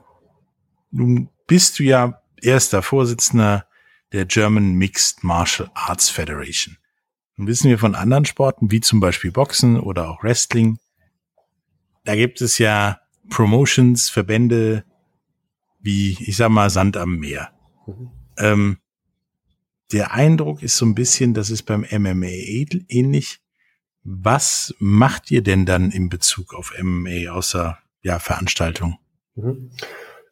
nun 0.90 1.28
bist 1.46 1.78
du 1.78 1.82
ja 1.82 2.22
erster 2.42 2.82
Vorsitzender 2.82 3.66
der 4.12 4.24
German 4.24 4.74
Mixed 4.74 5.22
Martial 5.24 5.70
Arts 5.74 6.10
Federation. 6.10 6.78
Nun 7.36 7.46
wissen 7.46 7.68
wir 7.68 7.78
von 7.78 7.94
anderen 7.94 8.24
Sporten, 8.24 8.70
wie 8.70 8.80
zum 8.80 9.00
Beispiel 9.00 9.30
Boxen 9.30 9.78
oder 9.78 10.08
auch 10.08 10.22
Wrestling, 10.24 10.78
da 12.08 12.16
gibt 12.16 12.40
es 12.40 12.56
ja 12.56 13.00
Promotions, 13.28 14.08
Verbände, 14.08 14.84
wie, 15.78 16.16
ich 16.20 16.38
sag 16.38 16.48
mal, 16.48 16.70
Sand 16.70 16.96
am 16.96 17.16
Meer. 17.16 17.50
Mhm. 17.86 18.10
Ähm, 18.38 18.78
der 19.92 20.12
Eindruck 20.12 20.62
ist 20.62 20.78
so 20.78 20.86
ein 20.86 20.94
bisschen, 20.94 21.34
das 21.34 21.50
ist 21.50 21.64
beim 21.64 21.82
MMA 21.82 22.26
ähnlich. 22.88 23.40
Was 24.04 24.74
macht 24.78 25.30
ihr 25.30 25.42
denn 25.42 25.66
dann 25.66 25.90
in 25.90 26.08
Bezug 26.08 26.54
auf 26.54 26.72
MMA 26.82 27.30
außer 27.30 27.78
ja, 28.00 28.18
Veranstaltung? 28.18 28.98
Mhm. 29.34 29.70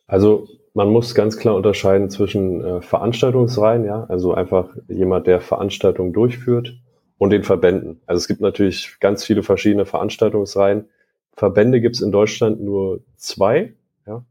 Also 0.07 0.49
man 0.77 0.91
muss 0.91 1.15
ganz 1.15 1.39
klar 1.39 1.55
unterscheiden 1.55 2.11
zwischen 2.11 2.63
äh, 2.63 2.83
Veranstaltungsreihen, 2.83 3.87
ja, 3.87 4.05
also 4.11 4.35
einfach 4.35 4.77
jemand, 4.89 5.27
der 5.27 5.41
Veranstaltungen 5.41 6.13
durchführt 6.13 6.75
und 7.17 7.31
den 7.31 7.45
Verbänden. 7.45 8.03
Also 8.05 8.19
es 8.19 8.29
gibt 8.29 8.43
natürlich 8.43 8.99
ganz 9.01 9.25
viele 9.25 9.43
verschiedene 9.43 9.87
Veranstaltungsreihen. 9.87 10.91
Verbände 11.33 11.81
gibt 11.81 11.97
es 11.97 12.03
in 12.03 12.13
Deutschland 12.13 12.61
nur 12.61 13.01
zwei. 13.17 13.73
Ja. 14.07 14.27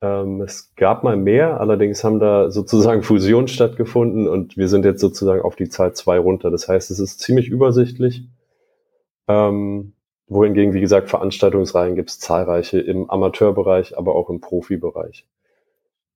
Ähm, 0.00 0.42
es 0.42 0.76
gab 0.76 1.02
mal 1.02 1.16
mehr, 1.16 1.60
allerdings 1.60 2.04
haben 2.04 2.20
da 2.20 2.52
sozusagen 2.52 3.02
Fusionen 3.02 3.48
stattgefunden 3.48 4.28
und 4.28 4.56
wir 4.56 4.68
sind 4.68 4.84
jetzt 4.84 5.00
sozusagen 5.00 5.42
auf 5.42 5.56
die 5.56 5.68
Zahl 5.68 5.92
zwei 5.92 6.20
runter. 6.20 6.52
Das 6.52 6.68
heißt, 6.68 6.88
es 6.92 7.00
ist 7.00 7.18
ziemlich 7.18 7.48
übersichtlich. 7.48 8.28
Ähm, 9.26 9.94
wohingegen, 10.28 10.72
wie 10.72 10.80
gesagt, 10.80 11.10
Veranstaltungsreihen 11.10 11.96
gibt 11.96 12.10
es 12.10 12.20
zahlreiche 12.20 12.78
im 12.78 13.10
Amateurbereich, 13.10 13.98
aber 13.98 14.14
auch 14.14 14.30
im 14.30 14.40
Profibereich. 14.40 15.26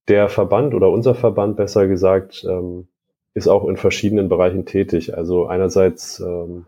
Der 0.09 0.29
Verband 0.29 0.75
oder 0.75 0.91
unser 0.91 1.15
Verband 1.15 1.57
besser 1.57 1.87
gesagt 1.87 2.45
ähm, 2.49 2.89
ist 3.35 3.49
auch 3.49 3.69
in 3.69 3.77
verschiedenen 3.77 4.29
Bereichen 4.29 4.67
tätig. 4.67 5.17
Also 5.17 5.47
einerseits 5.47 6.21
ähm, 6.21 6.67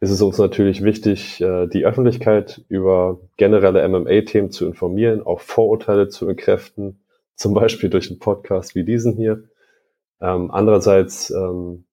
ist 0.00 0.10
es 0.10 0.20
uns 0.20 0.38
natürlich 0.38 0.82
wichtig, 0.82 1.40
äh, 1.40 1.66
die 1.66 1.86
Öffentlichkeit 1.86 2.64
über 2.68 3.20
generelle 3.36 3.88
MMA-Themen 3.88 4.50
zu 4.50 4.66
informieren, 4.66 5.22
auch 5.22 5.40
Vorurteile 5.40 6.08
zu 6.08 6.28
entkräften, 6.28 7.00
zum 7.36 7.54
Beispiel 7.54 7.90
durch 7.90 8.10
einen 8.10 8.18
Podcast 8.18 8.74
wie 8.74 8.84
diesen 8.84 9.14
hier. 9.14 9.44
Ähm, 10.20 10.50
andererseits 10.50 11.30
ähm, 11.30 11.84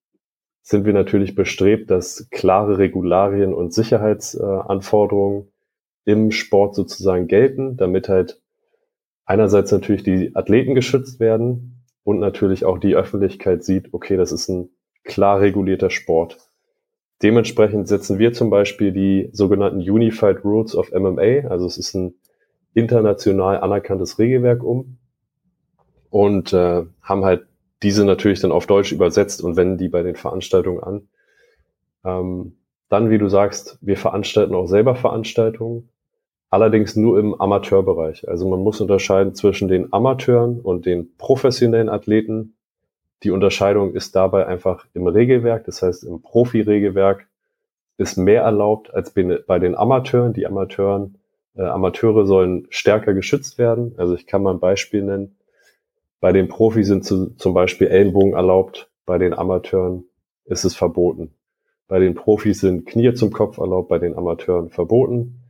sind 0.62 0.86
wir 0.86 0.94
natürlich 0.94 1.34
bestrebt, 1.34 1.90
dass 1.90 2.28
klare 2.30 2.78
Regularien 2.78 3.52
und 3.52 3.74
Sicherheitsanforderungen 3.74 5.48
im 6.06 6.30
Sport 6.30 6.74
sozusagen 6.74 7.26
gelten, 7.26 7.76
damit 7.76 8.08
halt 8.08 8.40
einerseits 9.26 9.72
natürlich 9.72 10.02
die 10.02 10.34
Athleten 10.34 10.74
geschützt 10.74 11.20
werden 11.20 11.84
und 12.02 12.18
natürlich 12.18 12.64
auch 12.64 12.78
die 12.78 12.94
Öffentlichkeit 12.94 13.64
sieht, 13.64 13.92
okay, 13.92 14.16
das 14.16 14.32
ist 14.32 14.48
ein 14.48 14.70
klar 15.04 15.40
regulierter 15.40 15.90
Sport. 15.90 16.38
Dementsprechend 17.22 17.88
setzen 17.88 18.18
wir 18.18 18.32
zum 18.32 18.50
Beispiel 18.50 18.92
die 18.92 19.30
sogenannten 19.32 19.78
Unified 19.78 20.44
Rules 20.44 20.76
of 20.76 20.92
MMA, 20.92 21.48
also 21.48 21.66
es 21.66 21.78
ist 21.78 21.94
ein 21.94 22.14
international 22.74 23.60
anerkanntes 23.60 24.18
Regelwerk 24.18 24.62
um 24.62 24.98
und 26.10 26.52
äh, 26.52 26.82
haben 27.00 27.24
halt 27.24 27.46
diese 27.82 28.04
natürlich 28.04 28.40
dann 28.40 28.52
auf 28.52 28.66
Deutsch 28.66 28.92
übersetzt 28.92 29.42
und 29.42 29.56
wenden 29.56 29.78
die 29.78 29.88
bei 29.88 30.02
den 30.02 30.16
Veranstaltungen 30.16 30.82
an. 30.82 31.08
Ähm, 32.04 32.56
dann, 32.88 33.10
wie 33.10 33.18
du 33.18 33.28
sagst, 33.28 33.78
wir 33.80 33.96
veranstalten 33.96 34.54
auch 34.54 34.66
selber 34.66 34.94
Veranstaltungen, 34.94 35.88
allerdings 36.54 36.94
nur 36.94 37.18
im 37.18 37.34
Amateurbereich. 37.34 38.28
Also 38.28 38.48
man 38.48 38.60
muss 38.60 38.80
unterscheiden 38.80 39.34
zwischen 39.34 39.66
den 39.66 39.92
Amateuren 39.92 40.60
und 40.60 40.86
den 40.86 41.16
professionellen 41.16 41.88
Athleten, 41.88 42.54
die 43.24 43.32
Unterscheidung 43.32 43.94
ist 43.94 44.14
dabei 44.14 44.46
einfach 44.46 44.86
im 44.94 45.08
Regelwerk, 45.08 45.64
das 45.64 45.82
heißt 45.82 46.04
im 46.04 46.22
Profi-Regelwerk 46.22 47.26
ist 47.96 48.16
mehr 48.16 48.42
erlaubt 48.42 48.94
als 48.94 49.12
bei 49.12 49.58
den 49.58 49.74
Amateuren. 49.74 50.32
Die 50.32 50.46
Amateuren, 50.46 51.16
äh, 51.56 51.62
Amateure 51.62 52.26
sollen 52.26 52.66
stärker 52.70 53.14
geschützt 53.14 53.58
werden. 53.58 53.94
Also 53.96 54.14
ich 54.14 54.26
kann 54.26 54.42
mal 54.42 54.54
ein 54.54 54.60
Beispiel 54.60 55.02
nennen. 55.02 55.36
Bei 56.20 56.32
den 56.32 56.48
Profis 56.48 56.86
sind 56.86 57.04
zu, 57.04 57.34
zum 57.36 57.54
Beispiel 57.54 57.88
Ellenbogen 57.88 58.34
erlaubt, 58.34 58.90
bei 59.06 59.18
den 59.18 59.34
Amateuren 59.34 60.04
ist 60.44 60.64
es 60.64 60.74
verboten. 60.74 61.34
Bei 61.88 61.98
den 61.98 62.14
Profis 62.14 62.60
sind 62.60 62.86
Knie 62.86 63.14
zum 63.14 63.32
Kopf 63.32 63.58
erlaubt, 63.58 63.88
bei 63.88 63.98
den 63.98 64.16
Amateuren 64.16 64.70
verboten. 64.70 65.43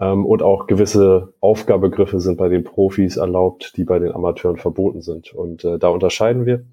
Ähm, 0.00 0.26
und 0.26 0.42
auch 0.42 0.66
gewisse 0.66 1.34
Aufgabegriffe 1.40 2.20
sind 2.20 2.36
bei 2.36 2.48
den 2.48 2.64
Profis 2.64 3.16
erlaubt, 3.16 3.76
die 3.76 3.84
bei 3.84 3.98
den 3.98 4.12
Amateuren 4.12 4.56
verboten 4.56 5.00
sind. 5.00 5.32
Und 5.32 5.64
äh, 5.64 5.78
da 5.78 5.88
unterscheiden 5.88 6.46
wir. 6.46 6.64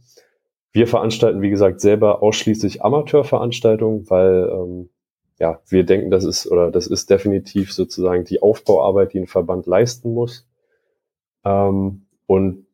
Wir 0.71 0.87
veranstalten, 0.87 1.41
wie 1.41 1.49
gesagt, 1.49 1.81
selber 1.81 2.21
ausschließlich 2.21 2.83
Amateurveranstaltungen, 2.83 4.09
weil 4.09 4.49
ähm, 4.51 4.89
ja, 5.39 5.59
wir 5.67 5.83
denken, 5.83 6.11
das 6.11 6.25
ist 6.25 6.51
oder 6.51 6.69
das 6.69 6.85
ist 6.85 7.09
definitiv 7.09 7.73
sozusagen 7.73 8.25
die 8.25 8.41
Aufbauarbeit, 8.41 9.13
die 9.13 9.19
ein 9.19 9.27
Verband 9.27 9.65
leisten 9.65 10.13
muss. 10.13 10.47
Ähm, 11.45 12.05
und 12.27 12.67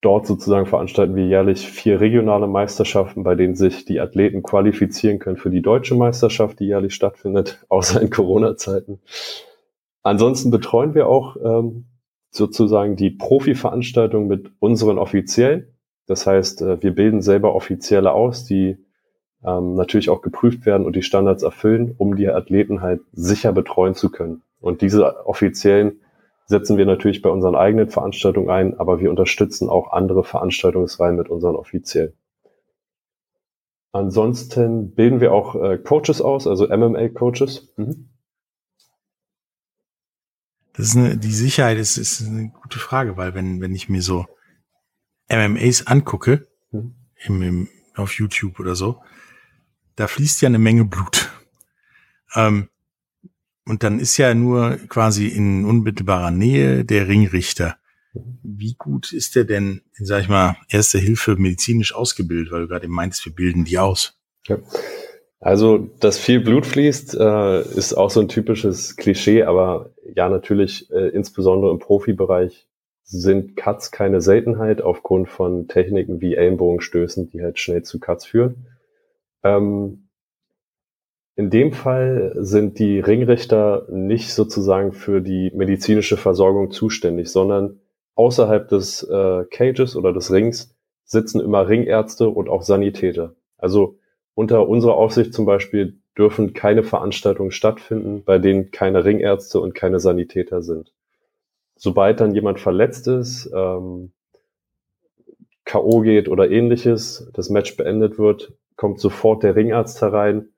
dort 0.00 0.26
sozusagen 0.26 0.66
veranstalten 0.66 1.16
wir 1.16 1.26
jährlich 1.26 1.68
vier 1.68 2.00
regionale 2.00 2.46
Meisterschaften, 2.46 3.24
bei 3.24 3.34
denen 3.34 3.56
sich 3.56 3.84
die 3.84 4.00
Athleten 4.00 4.42
qualifizieren 4.42 5.18
können 5.18 5.36
für 5.36 5.50
die 5.50 5.62
deutsche 5.62 5.94
Meisterschaft, 5.94 6.60
die 6.60 6.66
jährlich 6.66 6.94
stattfindet, 6.94 7.64
außer 7.68 8.00
in 8.00 8.10
Corona-Zeiten. 8.10 9.00
Ansonsten 10.04 10.50
betreuen 10.50 10.94
wir 10.94 11.08
auch 11.08 11.36
ähm, 11.42 11.86
sozusagen 12.30 12.94
die 12.94 13.10
Profi-Veranstaltung 13.10 14.28
mit 14.28 14.52
unseren 14.60 14.98
Offiziellen. 14.98 15.74
Das 16.06 16.26
heißt, 16.26 16.60
äh, 16.60 16.82
wir 16.82 16.94
bilden 16.94 17.22
selber 17.22 17.54
Offizielle 17.54 18.12
aus, 18.12 18.44
die 18.44 18.76
ähm, 19.42 19.74
natürlich 19.74 20.10
auch 20.10 20.20
geprüft 20.20 20.66
werden 20.66 20.84
und 20.84 20.94
die 20.94 21.02
Standards 21.02 21.42
erfüllen, 21.42 21.94
um 21.96 22.16
die 22.16 22.28
Athleten 22.28 22.82
halt 22.82 23.00
sicher 23.12 23.52
betreuen 23.52 23.94
zu 23.94 24.10
können. 24.10 24.42
Und 24.60 24.82
diese 24.82 25.26
Offiziellen 25.26 26.00
setzen 26.46 26.76
wir 26.76 26.84
natürlich 26.84 27.22
bei 27.22 27.30
unseren 27.30 27.54
eigenen 27.54 27.88
Veranstaltungen 27.88 28.50
ein, 28.50 28.78
aber 28.78 29.00
wir 29.00 29.08
unterstützen 29.08 29.70
auch 29.70 29.92
andere 29.92 30.22
Veranstaltungsreihen 30.22 31.16
mit 31.16 31.30
unseren 31.30 31.56
Offiziellen. 31.56 32.12
Ansonsten 33.92 34.94
bilden 34.94 35.20
wir 35.20 35.32
auch 35.32 35.54
äh, 35.54 35.78
Coaches 35.78 36.20
aus, 36.20 36.46
also 36.46 36.66
MMA-Coaches. 36.68 37.72
Mhm. 37.78 38.10
Das 40.74 40.86
ist 40.88 40.96
eine, 40.96 41.16
die 41.16 41.32
Sicherheit 41.32 41.78
ist, 41.78 41.96
ist 41.96 42.22
eine 42.22 42.50
gute 42.50 42.78
Frage, 42.78 43.16
weil 43.16 43.34
wenn, 43.34 43.60
wenn 43.60 43.74
ich 43.74 43.88
mir 43.88 44.02
so 44.02 44.26
MMAs 45.30 45.86
angucke, 45.86 46.46
mhm. 46.72 46.94
im, 47.24 47.42
im, 47.42 47.68
auf 47.94 48.12
YouTube 48.14 48.58
oder 48.58 48.74
so, 48.74 49.00
da 49.96 50.08
fließt 50.08 50.42
ja 50.42 50.48
eine 50.48 50.58
Menge 50.58 50.84
Blut. 50.84 51.30
Ähm, 52.34 52.68
und 53.66 53.82
dann 53.82 54.00
ist 54.00 54.16
ja 54.16 54.34
nur 54.34 54.76
quasi 54.88 55.28
in 55.28 55.64
unmittelbarer 55.64 56.32
Nähe 56.32 56.84
der 56.84 57.08
Ringrichter. 57.08 57.76
Wie 58.42 58.74
gut 58.74 59.12
ist 59.12 59.36
der 59.36 59.44
denn, 59.44 59.80
sag 59.94 60.22
ich 60.22 60.28
mal, 60.28 60.56
Erste 60.68 60.98
Hilfe 60.98 61.36
medizinisch 61.36 61.94
ausgebildet, 61.94 62.52
weil 62.52 62.62
du 62.62 62.68
gerade 62.68 62.88
meintest, 62.88 63.24
wir 63.24 63.34
bilden 63.34 63.64
die 63.64 63.78
aus? 63.78 64.18
Ja. 64.46 64.58
Also, 65.40 65.78
dass 66.00 66.18
viel 66.18 66.40
Blut 66.40 66.66
fließt, 66.66 67.14
äh, 67.14 67.62
ist 67.76 67.94
auch 67.94 68.10
so 68.10 68.20
ein 68.20 68.28
typisches 68.28 68.96
Klischee, 68.96 69.44
aber 69.44 69.93
ja, 70.14 70.28
natürlich, 70.28 70.90
äh, 70.90 71.08
insbesondere 71.08 71.70
im 71.70 71.78
Profibereich 71.78 72.66
sind 73.02 73.56
Cuts 73.56 73.90
keine 73.90 74.20
Seltenheit 74.20 74.80
aufgrund 74.80 75.28
von 75.28 75.68
Techniken 75.68 76.20
wie 76.20 76.34
Ellenbogenstößen, 76.34 77.28
die 77.28 77.42
halt 77.42 77.58
schnell 77.58 77.82
zu 77.82 78.00
Cuts 78.00 78.24
führen. 78.24 78.66
Ähm, 79.42 80.08
in 81.36 81.50
dem 81.50 81.72
Fall 81.72 82.32
sind 82.38 82.78
die 82.78 83.00
Ringrichter 83.00 83.86
nicht 83.90 84.32
sozusagen 84.32 84.92
für 84.92 85.20
die 85.20 85.50
medizinische 85.54 86.16
Versorgung 86.16 86.70
zuständig, 86.70 87.30
sondern 87.30 87.80
außerhalb 88.14 88.68
des 88.68 89.02
äh, 89.02 89.44
Cages 89.50 89.96
oder 89.96 90.12
des 90.12 90.32
Rings 90.32 90.74
sitzen 91.04 91.40
immer 91.40 91.68
Ringärzte 91.68 92.28
und 92.28 92.48
auch 92.48 92.62
Sanitäter. 92.62 93.34
Also 93.58 93.98
unter 94.34 94.68
unserer 94.68 94.94
Aufsicht 94.94 95.34
zum 95.34 95.44
Beispiel 95.44 95.98
dürfen 96.16 96.54
keine 96.54 96.82
Veranstaltungen 96.82 97.50
stattfinden, 97.50 98.22
bei 98.24 98.38
denen 98.38 98.70
keine 98.70 99.04
Ringärzte 99.04 99.60
und 99.60 99.74
keine 99.74 100.00
Sanitäter 100.00 100.62
sind. 100.62 100.92
Sobald 101.76 102.20
dann 102.20 102.34
jemand 102.34 102.60
verletzt 102.60 103.08
ist, 103.08 103.50
ähm, 103.54 104.12
K.O. 105.64 106.00
geht 106.00 106.28
oder 106.28 106.50
ähnliches, 106.50 107.28
das 107.32 107.50
Match 107.50 107.76
beendet 107.76 108.18
wird, 108.18 108.52
kommt 108.76 109.00
sofort 109.00 109.42
der 109.42 109.56
Ringarzt 109.56 110.00
herein, 110.02 110.48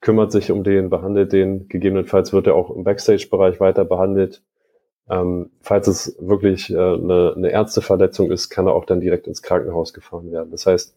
kümmert 0.00 0.32
sich 0.32 0.50
um 0.50 0.64
den, 0.64 0.90
behandelt 0.90 1.32
den. 1.32 1.68
Gegebenenfalls 1.68 2.32
wird 2.32 2.46
er 2.46 2.54
auch 2.54 2.70
im 2.70 2.84
Backstage-Bereich 2.84 3.60
weiter 3.60 3.84
behandelt. 3.84 4.42
Ähm, 5.08 5.50
falls 5.62 5.86
es 5.86 6.16
wirklich 6.20 6.70
äh, 6.70 6.76
eine, 6.76 7.34
eine 7.36 7.50
Ärzteverletzung 7.50 8.30
ist, 8.30 8.50
kann 8.50 8.66
er 8.66 8.74
auch 8.74 8.84
dann 8.84 9.00
direkt 9.00 9.26
ins 9.26 9.42
Krankenhaus 9.42 9.94
gefahren 9.94 10.30
werden. 10.30 10.50
Das 10.50 10.66
heißt, 10.66 10.94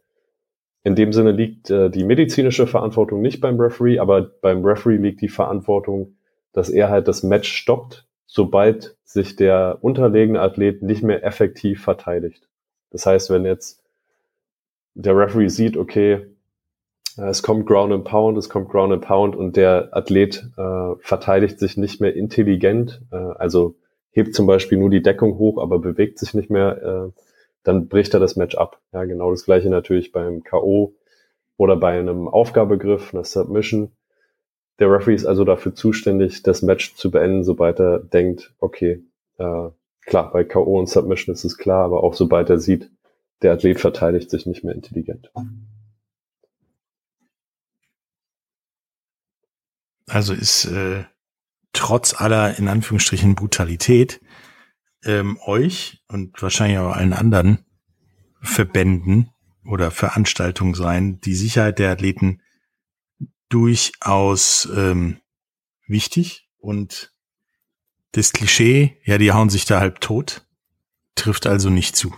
in 0.84 0.96
dem 0.96 1.14
Sinne 1.14 1.32
liegt 1.32 1.70
äh, 1.70 1.90
die 1.90 2.04
medizinische 2.04 2.68
Verantwortung 2.68 3.22
nicht 3.22 3.42
beim 3.42 3.60
Referee, 3.60 4.00
aber 4.00 4.22
beim 4.22 4.66
Referee 4.66 4.98
liegt 4.98 5.22
die 5.22 5.30
Verantwortung, 5.30 6.16
dass 6.54 6.70
er 6.70 6.90
halt 6.90 7.08
das 7.08 7.24
Match 7.24 7.52
stoppt, 7.52 8.08
sobald 8.26 8.98
sich 9.04 9.36
der 9.36 9.78
unterlegene 9.82 10.42
Athlet 10.42 10.82
nicht 10.82 11.04
mehr 11.04 11.24
effektiv 11.24 11.84
verteidigt. 11.84 12.48
Das 12.90 13.06
heißt, 13.06 13.30
wenn 13.30 13.46
jetzt 13.46 13.84
der 14.94 15.16
Referee 15.16 15.50
sieht, 15.50 15.78
okay, 15.78 16.26
äh, 17.18 17.30
es 17.30 17.44
kommt 17.44 17.66
Ground 17.66 17.94
and 17.94 18.04
Pound, 18.04 18.38
es 18.38 18.50
kommt 18.50 18.70
Ground 18.70 18.94
and 18.94 19.04
Pound 19.04 19.36
und 19.36 19.56
der 19.56 19.90
Athlet 19.92 20.50
äh, 20.58 20.96
verteidigt 21.00 21.60
sich 21.60 21.78
nicht 21.78 22.02
mehr 22.02 22.16
intelligent, 22.16 23.02
äh, 23.12 23.16
also 23.16 23.76
hebt 24.12 24.36
zum 24.36 24.48
Beispiel 24.48 24.78
nur 24.78 24.90
die 24.90 25.02
Deckung 25.02 25.38
hoch, 25.38 25.62
aber 25.62 25.80
bewegt 25.80 26.20
sich 26.20 26.34
nicht 26.34 26.50
mehr, 26.50 27.12
äh, 27.16 27.22
dann 27.64 27.88
bricht 27.88 28.14
er 28.14 28.20
das 28.20 28.36
Match 28.36 28.56
ab. 28.56 28.82
Ja, 28.94 29.04
genau 29.06 29.32
das 29.32 29.46
gleiche 29.46 29.70
natürlich 29.70 30.12
beim 30.12 30.44
K.O. 30.44 30.96
oder 31.58 31.76
bei 31.76 31.98
einem 32.00 32.28
Aufgabegriff, 32.28 33.14
einer 33.14 33.24
Submission. 33.24 33.92
Der 34.80 34.92
Referee 34.92 35.16
ist 35.16 35.26
also 35.26 35.44
dafür 35.44 35.76
zuständig, 35.76 36.44
das 36.44 36.62
Match 36.62 36.96
zu 36.96 37.12
beenden, 37.12 37.44
sobald 37.44 37.80
er 37.80 38.00
denkt, 38.00 38.54
okay, 38.60 39.04
äh, 39.38 39.70
klar, 40.06 40.32
bei 40.32 40.44
K.O. 40.44 40.80
und 40.80 40.90
Submission 40.90 41.34
ist 41.34 41.44
es 41.44 41.58
klar, 41.58 41.86
aber 41.86 42.04
auch 42.04 42.14
sobald 42.14 42.50
er 42.50 42.58
sieht, 42.58 42.90
der 43.42 43.54
Athlet 43.54 43.80
verteidigt 43.80 44.30
sich 44.30 44.46
nicht 44.46 44.64
mehr 44.64 44.74
intelligent. 44.74 45.32
Also 50.08 50.34
ist 50.34 50.66
äh, 50.66 51.06
trotz 51.74 52.20
aller 52.20 52.58
in 52.60 52.68
Anführungsstrichen 52.68 53.36
Brutalität 53.36 54.20
ähm, 55.06 55.38
euch 55.46 56.04
und 56.08 56.42
wahrscheinlich 56.42 56.80
auch 56.80 56.96
allen 56.96 57.14
anderen 57.14 57.66
Verbänden 58.42 59.30
oder 59.66 59.92
Veranstaltungen 59.92 60.74
sein, 60.74 61.20
die 61.22 61.36
Sicherheit 61.36 61.80
der 61.80 61.92
Athleten 61.92 62.42
durchaus 63.50 64.70
ähm, 64.76 65.18
wichtig 65.88 66.50
und 66.58 67.14
das 68.14 68.34
Klischee, 68.34 68.98
ja, 69.04 69.18
die 69.18 69.32
hauen 69.32 69.50
sich 69.50 69.66
da 69.66 69.80
halb 69.80 70.02
tot, 70.02 70.46
trifft 71.16 71.48
also 71.48 71.70
nicht 71.70 71.96
zu. 71.96 72.14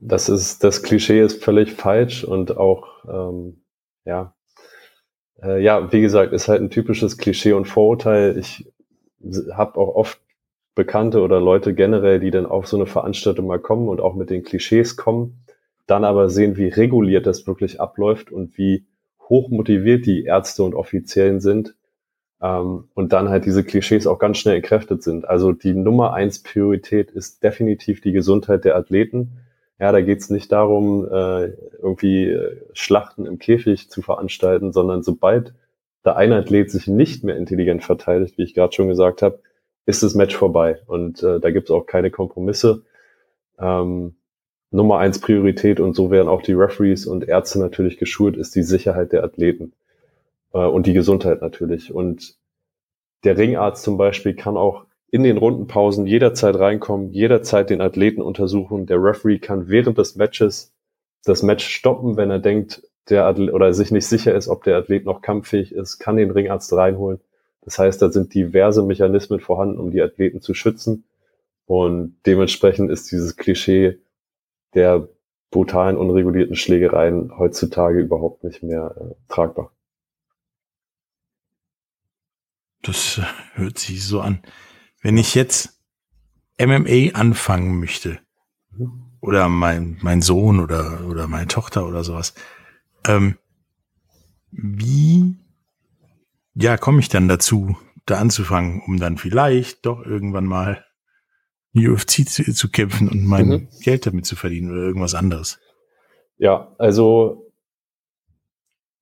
Das 0.00 0.28
ist, 0.28 0.64
das 0.64 0.82
Klischee 0.82 1.20
ist 1.20 1.44
völlig 1.44 1.72
falsch 1.72 2.24
und 2.24 2.56
auch, 2.56 3.04
ähm, 3.08 3.62
ja, 4.04 4.34
äh, 5.40 5.62
ja, 5.62 5.92
wie 5.92 6.00
gesagt, 6.00 6.32
ist 6.32 6.48
halt 6.48 6.60
ein 6.60 6.70
typisches 6.70 7.18
Klischee 7.18 7.52
und 7.52 7.66
Vorurteil. 7.66 8.36
Ich 8.36 8.72
habe 9.52 9.78
auch 9.78 9.94
oft 9.94 10.20
Bekannte 10.74 11.20
oder 11.20 11.40
Leute 11.40 11.74
generell, 11.74 12.20
die 12.20 12.30
dann 12.30 12.46
auf 12.46 12.66
so 12.66 12.76
eine 12.76 12.86
Veranstaltung 12.86 13.46
mal 13.46 13.58
kommen 13.58 13.88
und 13.88 14.00
auch 14.00 14.14
mit 14.14 14.30
den 14.30 14.42
Klischees 14.42 14.96
kommen, 14.96 15.44
dann 15.86 16.04
aber 16.04 16.30
sehen, 16.30 16.56
wie 16.56 16.68
reguliert 16.68 17.26
das 17.26 17.46
wirklich 17.46 17.80
abläuft 17.80 18.32
und 18.32 18.56
wie 18.56 18.86
hoch 19.28 19.50
motiviert 19.50 20.06
die 20.06 20.24
Ärzte 20.24 20.62
und 20.62 20.74
Offiziellen 20.74 21.40
sind 21.40 21.74
ähm, 22.40 22.88
und 22.94 23.12
dann 23.12 23.28
halt 23.28 23.44
diese 23.44 23.64
Klischees 23.64 24.06
auch 24.06 24.18
ganz 24.18 24.38
schnell 24.38 24.56
entkräftet 24.56 25.02
sind. 25.02 25.28
Also 25.28 25.52
die 25.52 25.74
Nummer 25.74 26.14
eins 26.14 26.42
Priorität 26.42 27.10
ist 27.10 27.42
definitiv 27.42 28.00
die 28.00 28.12
Gesundheit 28.12 28.64
der 28.64 28.76
Athleten 28.76 29.38
ja, 29.82 29.90
da 29.90 30.00
geht's 30.00 30.30
nicht 30.30 30.52
darum, 30.52 31.08
äh, 31.10 31.54
irgendwie 31.82 32.28
äh, 32.28 32.56
Schlachten 32.72 33.26
im 33.26 33.40
Käfig 33.40 33.90
zu 33.90 34.00
veranstalten, 34.00 34.72
sondern 34.72 35.02
sobald 35.02 35.54
der 36.04 36.14
eine 36.14 36.36
Athlet 36.36 36.70
sich 36.70 36.86
nicht 36.86 37.24
mehr 37.24 37.36
intelligent 37.36 37.82
verteidigt, 37.82 38.38
wie 38.38 38.44
ich 38.44 38.54
gerade 38.54 38.72
schon 38.72 38.86
gesagt 38.86 39.22
habe, 39.22 39.40
ist 39.86 40.02
das 40.02 40.14
Match 40.14 40.36
vorbei. 40.36 40.78
Und 40.86 41.22
äh, 41.22 41.40
da 41.40 41.50
gibt's 41.50 41.70
auch 41.70 41.86
keine 41.86 42.10
Kompromisse. 42.10 42.82
Ähm, 43.58 44.14
Nummer 44.70 44.98
eins 44.98 45.20
Priorität 45.20 45.80
und 45.80 45.94
so 45.94 46.10
werden 46.10 46.28
auch 46.28 46.42
die 46.42 46.54
Referees 46.54 47.06
und 47.06 47.28
Ärzte 47.28 47.58
natürlich 47.58 47.98
geschult, 47.98 48.36
ist 48.36 48.54
die 48.54 48.62
Sicherheit 48.62 49.12
der 49.12 49.22
Athleten 49.22 49.72
äh, 50.54 50.58
und 50.58 50.86
die 50.86 50.94
Gesundheit 50.94 51.42
natürlich. 51.42 51.92
Und 51.92 52.36
der 53.24 53.36
Ringarzt 53.36 53.82
zum 53.82 53.98
Beispiel 53.98 54.34
kann 54.34 54.56
auch 54.56 54.86
in 55.10 55.22
den 55.24 55.36
Rundenpausen 55.36 56.06
jederzeit 56.06 56.58
reinkommen, 56.58 57.10
jederzeit 57.10 57.68
den 57.68 57.82
Athleten 57.82 58.22
untersuchen. 58.22 58.86
Der 58.86 59.02
Referee 59.02 59.38
kann 59.38 59.68
während 59.68 59.98
des 59.98 60.16
Matches 60.16 60.72
das 61.24 61.42
Match 61.42 61.66
stoppen, 61.66 62.16
wenn 62.16 62.30
er 62.30 62.38
denkt, 62.38 62.82
der 63.10 63.26
Athlet 63.26 63.52
oder 63.52 63.74
sich 63.74 63.90
nicht 63.90 64.06
sicher 64.06 64.34
ist, 64.34 64.48
ob 64.48 64.64
der 64.64 64.78
Athlet 64.78 65.04
noch 65.04 65.20
kampffähig 65.20 65.72
ist, 65.72 65.98
kann 65.98 66.16
den 66.16 66.30
Ringarzt 66.30 66.72
reinholen. 66.72 67.20
Das 67.62 67.78
heißt, 67.78 68.02
da 68.02 68.10
sind 68.10 68.34
diverse 68.34 68.82
Mechanismen 68.82 69.40
vorhanden, 69.40 69.78
um 69.78 69.90
die 69.90 70.02
Athleten 70.02 70.40
zu 70.40 70.52
schützen. 70.54 71.04
Und 71.66 72.16
dementsprechend 72.26 72.90
ist 72.90 73.10
dieses 73.10 73.36
Klischee 73.36 73.98
der 74.74 75.08
brutalen, 75.50 75.96
unregulierten 75.96 76.56
Schlägereien 76.56 77.38
heutzutage 77.38 78.00
überhaupt 78.00 78.42
nicht 78.42 78.62
mehr 78.62 78.94
äh, 78.98 79.32
tragbar. 79.32 79.70
Das 82.82 83.18
äh, 83.18 83.22
hört 83.54 83.78
sich 83.78 84.04
so 84.04 84.20
an. 84.20 84.42
Wenn 85.00 85.16
ich 85.16 85.34
jetzt 85.34 85.80
MMA 86.58 87.14
anfangen 87.14 87.78
möchte, 87.78 88.18
oder 89.20 89.48
mein, 89.48 89.98
mein 90.02 90.20
Sohn 90.20 90.58
oder, 90.58 91.06
oder 91.06 91.28
meine 91.28 91.46
Tochter 91.46 91.86
oder 91.86 92.02
sowas, 92.02 92.34
ähm, 93.06 93.38
wie, 94.50 95.36
ja, 96.54 96.76
komme 96.76 97.00
ich 97.00 97.08
dann 97.08 97.28
dazu, 97.28 97.76
da 98.06 98.18
anzufangen, 98.18 98.82
um 98.86 98.98
dann 98.98 99.16
vielleicht 99.16 99.86
doch 99.86 100.04
irgendwann 100.04 100.44
mal 100.44 100.84
UFC 101.74 102.28
zu, 102.28 102.52
zu 102.52 102.70
kämpfen 102.70 103.08
und 103.08 103.24
mein 103.24 103.48
mhm. 103.48 103.68
Geld 103.82 104.06
damit 104.06 104.26
zu 104.26 104.36
verdienen 104.36 104.70
oder 104.70 104.82
irgendwas 104.82 105.14
anderes? 105.14 105.58
Ja, 106.36 106.74
also 106.78 107.52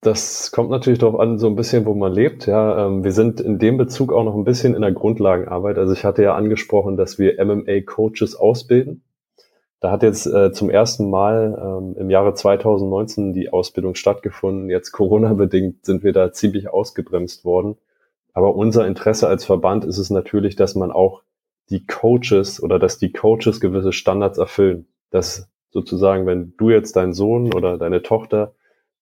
das 0.01 0.51
kommt 0.51 0.71
natürlich 0.71 0.99
darauf 0.99 1.19
an, 1.19 1.37
so 1.37 1.47
ein 1.47 1.55
bisschen, 1.55 1.85
wo 1.85 1.93
man 1.93 2.11
lebt. 2.11 2.47
Ja, 2.47 2.87
ähm, 2.87 3.03
wir 3.03 3.11
sind 3.11 3.39
in 3.39 3.59
dem 3.59 3.77
Bezug 3.77 4.11
auch 4.11 4.23
noch 4.23 4.35
ein 4.35 4.43
bisschen 4.43 4.73
in 4.73 4.81
der 4.81 4.91
Grundlagenarbeit. 4.91 5.77
Also 5.77 5.93
ich 5.93 6.03
hatte 6.03 6.23
ja 6.23 6.35
angesprochen, 6.35 6.97
dass 6.97 7.19
wir 7.19 7.43
MMA-Coaches 7.43 8.35
ausbilden. 8.35 9.03
Da 9.81 9.89
hat 9.89 10.03
jetzt 10.03 10.27
äh, 10.27 10.51
zum 10.51 10.69
ersten 10.69 11.09
Mal 11.09 11.57
ähm, 11.59 11.95
im 11.97 12.11
Jahre 12.11 12.35
2019 12.35 13.33
die 13.33 13.51
Ausbildung 13.51 13.95
stattgefunden. 13.95 14.69
Jetzt 14.69 14.91
Corona-bedingt 14.91 15.85
sind 15.85 16.03
wir 16.03 16.13
da 16.13 16.31
ziemlich 16.31 16.69
ausgebremst 16.69 17.43
worden. 17.43 17.77
Aber 18.31 18.55
unser 18.55 18.85
Interesse 18.87 19.27
als 19.27 19.43
Verband 19.43 19.83
ist 19.83 19.97
es 19.97 20.11
natürlich, 20.11 20.55
dass 20.55 20.75
man 20.75 20.91
auch 20.91 21.23
die 21.71 21.85
Coaches 21.87 22.61
oder 22.61 22.77
dass 22.77 22.99
die 22.99 23.11
Coaches 23.11 23.59
gewisse 23.59 23.91
Standards 23.91 24.37
erfüllen. 24.37 24.85
Dass 25.09 25.49
sozusagen, 25.71 26.27
wenn 26.27 26.53
du 26.57 26.69
jetzt 26.69 26.95
deinen 26.95 27.13
Sohn 27.13 27.51
oder 27.51 27.79
deine 27.79 28.03
Tochter 28.03 28.53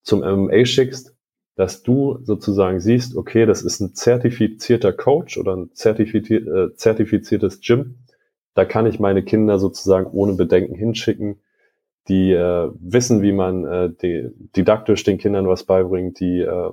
zum 0.01 0.21
MMA 0.21 0.65
schickst, 0.65 1.13
dass 1.55 1.83
du 1.83 2.19
sozusagen 2.23 2.79
siehst, 2.79 3.17
okay, 3.17 3.45
das 3.45 3.63
ist 3.63 3.81
ein 3.81 3.95
zertifizierter 3.95 4.93
Coach 4.93 5.37
oder 5.37 5.57
ein 5.57 5.71
zertifizier 5.73 6.47
äh, 6.47 6.73
zertifiziertes 6.73 7.59
Gym. 7.59 7.95
Da 8.59 8.65
kann 8.65 8.85
ich 8.85 8.99
meine 8.99 9.23
Kinder 9.23 9.57
sozusagen 9.57 10.07
ohne 10.11 10.33
Bedenken 10.33 10.75
hinschicken. 10.75 11.39
Die 12.09 12.33
äh, 12.33 12.69
wissen, 12.77 13.21
wie 13.21 13.31
man 13.31 13.63
äh, 13.63 13.89
die, 13.89 14.31
didaktisch 14.53 15.05
den 15.05 15.17
Kindern 15.17 15.47
was 15.47 15.63
beibringt, 15.63 16.19
die 16.19 16.41
äh, 16.41 16.69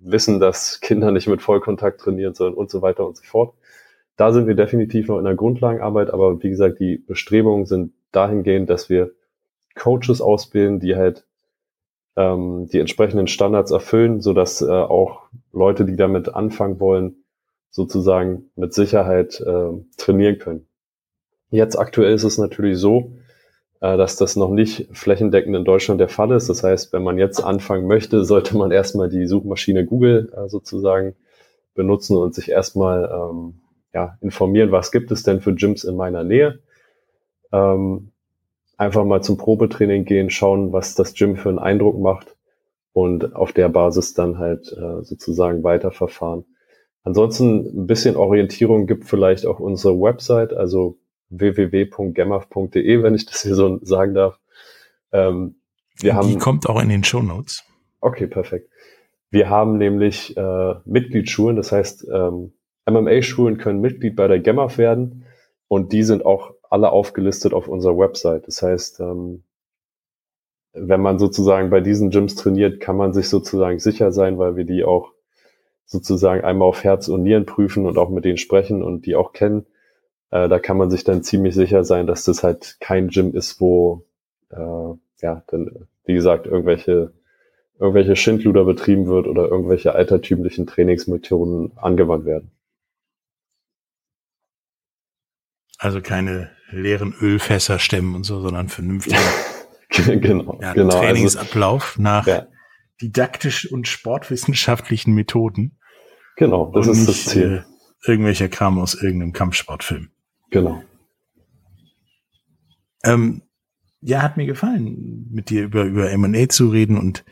wissen, 0.00 0.40
dass 0.40 0.80
Kinder 0.80 1.12
nicht 1.12 1.28
mit 1.28 1.40
Vollkontakt 1.40 2.00
trainieren 2.00 2.34
sollen 2.34 2.54
und 2.54 2.70
so 2.72 2.82
weiter 2.82 3.06
und 3.06 3.16
so 3.16 3.22
fort. 3.22 3.54
Da 4.16 4.32
sind 4.32 4.48
wir 4.48 4.56
definitiv 4.56 5.06
noch 5.06 5.20
in 5.20 5.26
der 5.26 5.36
Grundlagenarbeit, 5.36 6.12
aber 6.12 6.42
wie 6.42 6.50
gesagt, 6.50 6.80
die 6.80 6.96
Bestrebungen 6.98 7.66
sind 7.66 7.92
dahingehend, 8.10 8.68
dass 8.68 8.90
wir 8.90 9.12
Coaches 9.76 10.20
ausbilden, 10.20 10.80
die 10.80 10.96
halt 10.96 11.24
ähm, 12.16 12.66
die 12.72 12.80
entsprechenden 12.80 13.28
Standards 13.28 13.70
erfüllen, 13.70 14.20
so 14.20 14.32
dass 14.32 14.60
äh, 14.60 14.66
auch 14.68 15.28
Leute, 15.52 15.84
die 15.84 15.94
damit 15.94 16.34
anfangen 16.34 16.80
wollen, 16.80 17.22
sozusagen 17.70 18.50
mit 18.56 18.74
Sicherheit 18.74 19.40
äh, 19.40 19.70
trainieren 19.96 20.38
können. 20.40 20.67
Jetzt 21.50 21.78
aktuell 21.78 22.14
ist 22.14 22.24
es 22.24 22.38
natürlich 22.38 22.78
so, 22.78 23.12
äh, 23.80 23.96
dass 23.96 24.16
das 24.16 24.36
noch 24.36 24.50
nicht 24.50 24.88
flächendeckend 24.92 25.56
in 25.56 25.64
Deutschland 25.64 26.00
der 26.00 26.08
Fall 26.08 26.32
ist. 26.32 26.48
Das 26.48 26.62
heißt, 26.62 26.92
wenn 26.92 27.02
man 27.02 27.18
jetzt 27.18 27.40
anfangen 27.40 27.86
möchte, 27.86 28.24
sollte 28.26 28.56
man 28.56 28.70
erstmal 28.70 29.08
die 29.08 29.26
Suchmaschine 29.26 29.84
Google 29.86 30.32
äh, 30.36 30.48
sozusagen 30.48 31.14
benutzen 31.74 32.16
und 32.16 32.34
sich 32.34 32.50
erstmal 32.50 33.10
ähm, 33.12 33.60
ja, 33.94 34.18
informieren, 34.20 34.72
was 34.72 34.90
gibt 34.90 35.10
es 35.10 35.22
denn 35.22 35.40
für 35.40 35.54
Gyms 35.54 35.84
in 35.84 35.96
meiner 35.96 36.24
Nähe. 36.24 36.58
Ähm, 37.52 38.12
einfach 38.76 39.04
mal 39.04 39.22
zum 39.22 39.36
Probetraining 39.36 40.04
gehen, 40.04 40.30
schauen, 40.30 40.72
was 40.72 40.94
das 40.94 41.14
Gym 41.14 41.36
für 41.36 41.48
einen 41.48 41.58
Eindruck 41.58 41.98
macht 41.98 42.36
und 42.92 43.34
auf 43.34 43.52
der 43.52 43.68
Basis 43.68 44.14
dann 44.14 44.38
halt 44.38 44.72
äh, 44.72 45.02
sozusagen 45.02 45.62
weiterverfahren. 45.62 46.44
Ansonsten 47.02 47.82
ein 47.82 47.86
bisschen 47.86 48.16
Orientierung 48.16 48.86
gibt 48.86 49.04
vielleicht 49.04 49.46
auch 49.46 49.60
unsere 49.60 49.98
Website, 50.00 50.52
also 50.52 50.98
www.gemaf.de, 51.30 53.02
wenn 53.02 53.14
ich 53.14 53.26
das 53.26 53.42
hier 53.42 53.54
so 53.54 53.78
sagen 53.82 54.14
darf. 54.14 54.38
Ähm, 55.12 55.56
wir 55.96 56.12
Die 56.12 56.16
haben, 56.16 56.38
kommt 56.38 56.68
auch 56.68 56.80
in 56.80 56.88
den 56.88 57.04
Show 57.04 57.22
Notes. 57.22 57.64
Okay, 58.00 58.26
perfekt. 58.26 58.70
Wir 59.30 59.50
haben 59.50 59.76
nämlich 59.78 60.36
äh, 60.36 60.74
Mitgliedsschulen, 60.84 61.56
das 61.56 61.72
heißt, 61.72 62.06
ähm, 62.12 62.52
MMA-Schulen 62.88 63.58
können 63.58 63.80
Mitglied 63.80 64.16
bei 64.16 64.28
der 64.28 64.40
Gemaf 64.40 64.78
werden 64.78 65.24
und 65.66 65.92
die 65.92 66.02
sind 66.02 66.24
auch 66.24 66.54
alle 66.70 66.90
aufgelistet 66.90 67.52
auf 67.52 67.68
unserer 67.68 67.98
Website. 67.98 68.46
Das 68.46 68.62
heißt, 68.62 69.00
ähm, 69.00 69.42
wenn 70.72 71.00
man 71.00 71.18
sozusagen 71.18 71.70
bei 71.70 71.80
diesen 71.80 72.10
Gyms 72.10 72.34
trainiert, 72.34 72.80
kann 72.80 72.96
man 72.96 73.12
sich 73.12 73.28
sozusagen 73.28 73.78
sicher 73.78 74.12
sein, 74.12 74.38
weil 74.38 74.56
wir 74.56 74.64
die 74.64 74.84
auch 74.84 75.12
sozusagen 75.84 76.44
einmal 76.44 76.68
auf 76.68 76.84
Herz 76.84 77.08
und 77.08 77.22
Nieren 77.22 77.46
prüfen 77.46 77.86
und 77.86 77.98
auch 77.98 78.10
mit 78.10 78.24
denen 78.24 78.36
sprechen 78.36 78.82
und 78.82 79.06
die 79.06 79.16
auch 79.16 79.32
kennen. 79.32 79.66
Äh, 80.30 80.48
da 80.48 80.58
kann 80.58 80.76
man 80.76 80.90
sich 80.90 81.04
dann 81.04 81.22
ziemlich 81.22 81.54
sicher 81.54 81.84
sein, 81.84 82.06
dass 82.06 82.24
das 82.24 82.42
halt 82.42 82.76
kein 82.80 83.08
Gym 83.08 83.34
ist, 83.34 83.60
wo 83.60 84.06
äh, 84.50 84.94
ja 85.22 85.42
dann 85.46 85.86
wie 86.04 86.14
gesagt 86.14 86.46
irgendwelche 86.46 87.12
irgendwelche 87.78 88.16
Schindluder 88.16 88.64
betrieben 88.64 89.06
wird 89.06 89.26
oder 89.26 89.48
irgendwelche 89.48 89.94
altertümlichen 89.94 90.66
Trainingsmethoden 90.66 91.78
angewandt 91.78 92.24
werden. 92.24 92.50
Also 95.78 96.00
keine 96.00 96.50
leeren 96.70 97.14
Ölfässer 97.20 97.78
stemmen 97.78 98.16
und 98.16 98.24
so, 98.24 98.40
sondern 98.40 98.68
vernünftig. 98.68 99.16
genau, 99.88 100.58
ja, 100.60 100.72
genau. 100.72 100.86
Also 100.86 100.98
Trainingsablauf 100.98 101.90
also, 101.90 102.02
nach 102.02 102.26
ja. 102.26 102.46
didaktisch 103.00 103.70
und 103.70 103.86
sportwissenschaftlichen 103.86 105.14
Methoden. 105.14 105.78
Genau, 106.36 106.72
das 106.72 106.88
ist 106.88 106.96
nicht, 106.98 107.08
das 107.08 107.24
Ziel. 107.26 107.64
Äh, 107.64 108.10
irgendwelcher 108.10 108.48
Kram 108.48 108.78
aus 108.80 108.94
irgendeinem 108.94 109.32
Kampfsportfilm. 109.32 110.10
Genau. 110.50 110.82
Ähm, 113.04 113.42
ja, 114.00 114.22
hat 114.22 114.36
mir 114.36 114.46
gefallen, 114.46 115.28
mit 115.30 115.50
dir 115.50 115.64
über, 115.64 115.84
über 115.84 116.10
M&A 116.10 116.48
zu 116.48 116.68
reden 116.68 116.96
und 116.96 117.24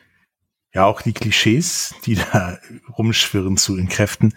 ja 0.72 0.84
auch 0.84 1.00
die 1.02 1.12
Klischees, 1.12 1.94
die 2.04 2.16
da 2.16 2.58
rumschwirren 2.98 3.56
zu 3.56 3.76
entkräften. 3.76 4.34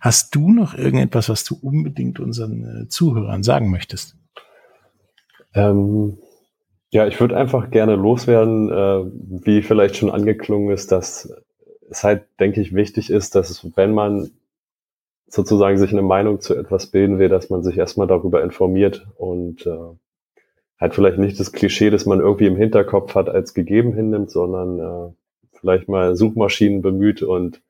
Hast 0.00 0.34
du 0.34 0.50
noch 0.50 0.74
irgendetwas, 0.74 1.28
was 1.28 1.44
du 1.44 1.56
unbedingt 1.60 2.20
unseren 2.20 2.84
äh, 2.84 2.88
Zuhörern 2.88 3.42
sagen 3.42 3.70
möchtest? 3.70 4.16
Ähm, 5.54 6.18
ja, 6.90 7.06
ich 7.06 7.18
würde 7.20 7.36
einfach 7.36 7.70
gerne 7.70 7.96
loswerden, 7.96 8.70
äh, 8.70 9.44
wie 9.44 9.62
vielleicht 9.62 9.96
schon 9.96 10.10
angeklungen 10.10 10.70
ist, 10.70 10.92
dass 10.92 11.32
es 11.90 12.04
halt, 12.04 12.24
denke 12.40 12.60
ich, 12.60 12.74
wichtig 12.74 13.10
ist, 13.10 13.34
dass 13.34 13.66
wenn 13.76 13.92
man 13.92 14.30
sozusagen 15.26 15.78
sich 15.78 15.92
eine 15.92 16.02
Meinung 16.02 16.40
zu 16.40 16.54
etwas 16.54 16.86
bilden 16.88 17.18
will, 17.18 17.28
dass 17.28 17.50
man 17.50 17.62
sich 17.62 17.76
erstmal 17.76 18.06
darüber 18.06 18.42
informiert 18.42 19.06
und 19.16 19.66
äh, 19.66 19.96
halt 20.78 20.94
vielleicht 20.94 21.18
nicht 21.18 21.40
das 21.40 21.52
Klischee, 21.52 21.90
das 21.90 22.06
man 22.06 22.20
irgendwie 22.20 22.46
im 22.46 22.56
Hinterkopf 22.56 23.14
hat, 23.14 23.28
als 23.28 23.54
gegeben 23.54 23.94
hinnimmt, 23.94 24.30
sondern 24.30 24.78
äh, 24.78 25.12
vielleicht 25.58 25.88
mal 25.88 26.16
Suchmaschinen 26.16 26.82
bemüht 26.82 27.22
und 27.22 27.62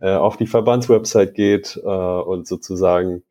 äh, 0.00 0.14
auf 0.14 0.36
die 0.36 0.46
Verbandswebsite 0.46 1.32
geht 1.32 1.80
äh, 1.82 1.88
und 1.88 2.46
sozusagen 2.46 3.22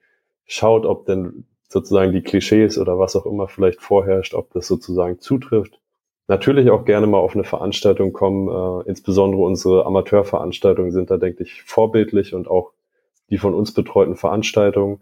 schaut, 0.46 0.86
ob 0.86 1.06
denn 1.06 1.46
sozusagen 1.70 2.12
die 2.12 2.22
Klischees 2.22 2.78
oder 2.78 3.00
was 3.00 3.16
auch 3.16 3.26
immer 3.26 3.48
vielleicht 3.48 3.82
vorherrscht, 3.82 4.34
ob 4.34 4.52
das 4.54 4.68
sozusagen 4.68 5.20
zutrifft. 5.20 5.80
Natürlich 6.28 6.70
auch 6.70 6.84
gerne 6.84 7.08
mal 7.08 7.20
auf 7.20 7.36
eine 7.36 7.46
Veranstaltung 7.46 8.12
kommen. 8.12 8.50
Äh, 8.50 8.90
insbesondere 8.90 9.42
unsere 9.42 9.86
Amateurveranstaltungen 9.86 10.92
sind 10.92 11.10
da, 11.10 11.18
denke 11.18 11.44
ich, 11.44 11.64
vorbildlich 11.64 12.34
und 12.34 12.50
auch 12.50 12.74
die 13.30 13.38
von 13.38 13.54
uns 13.54 13.74
betreuten 13.74 14.16
Veranstaltungen. 14.16 15.00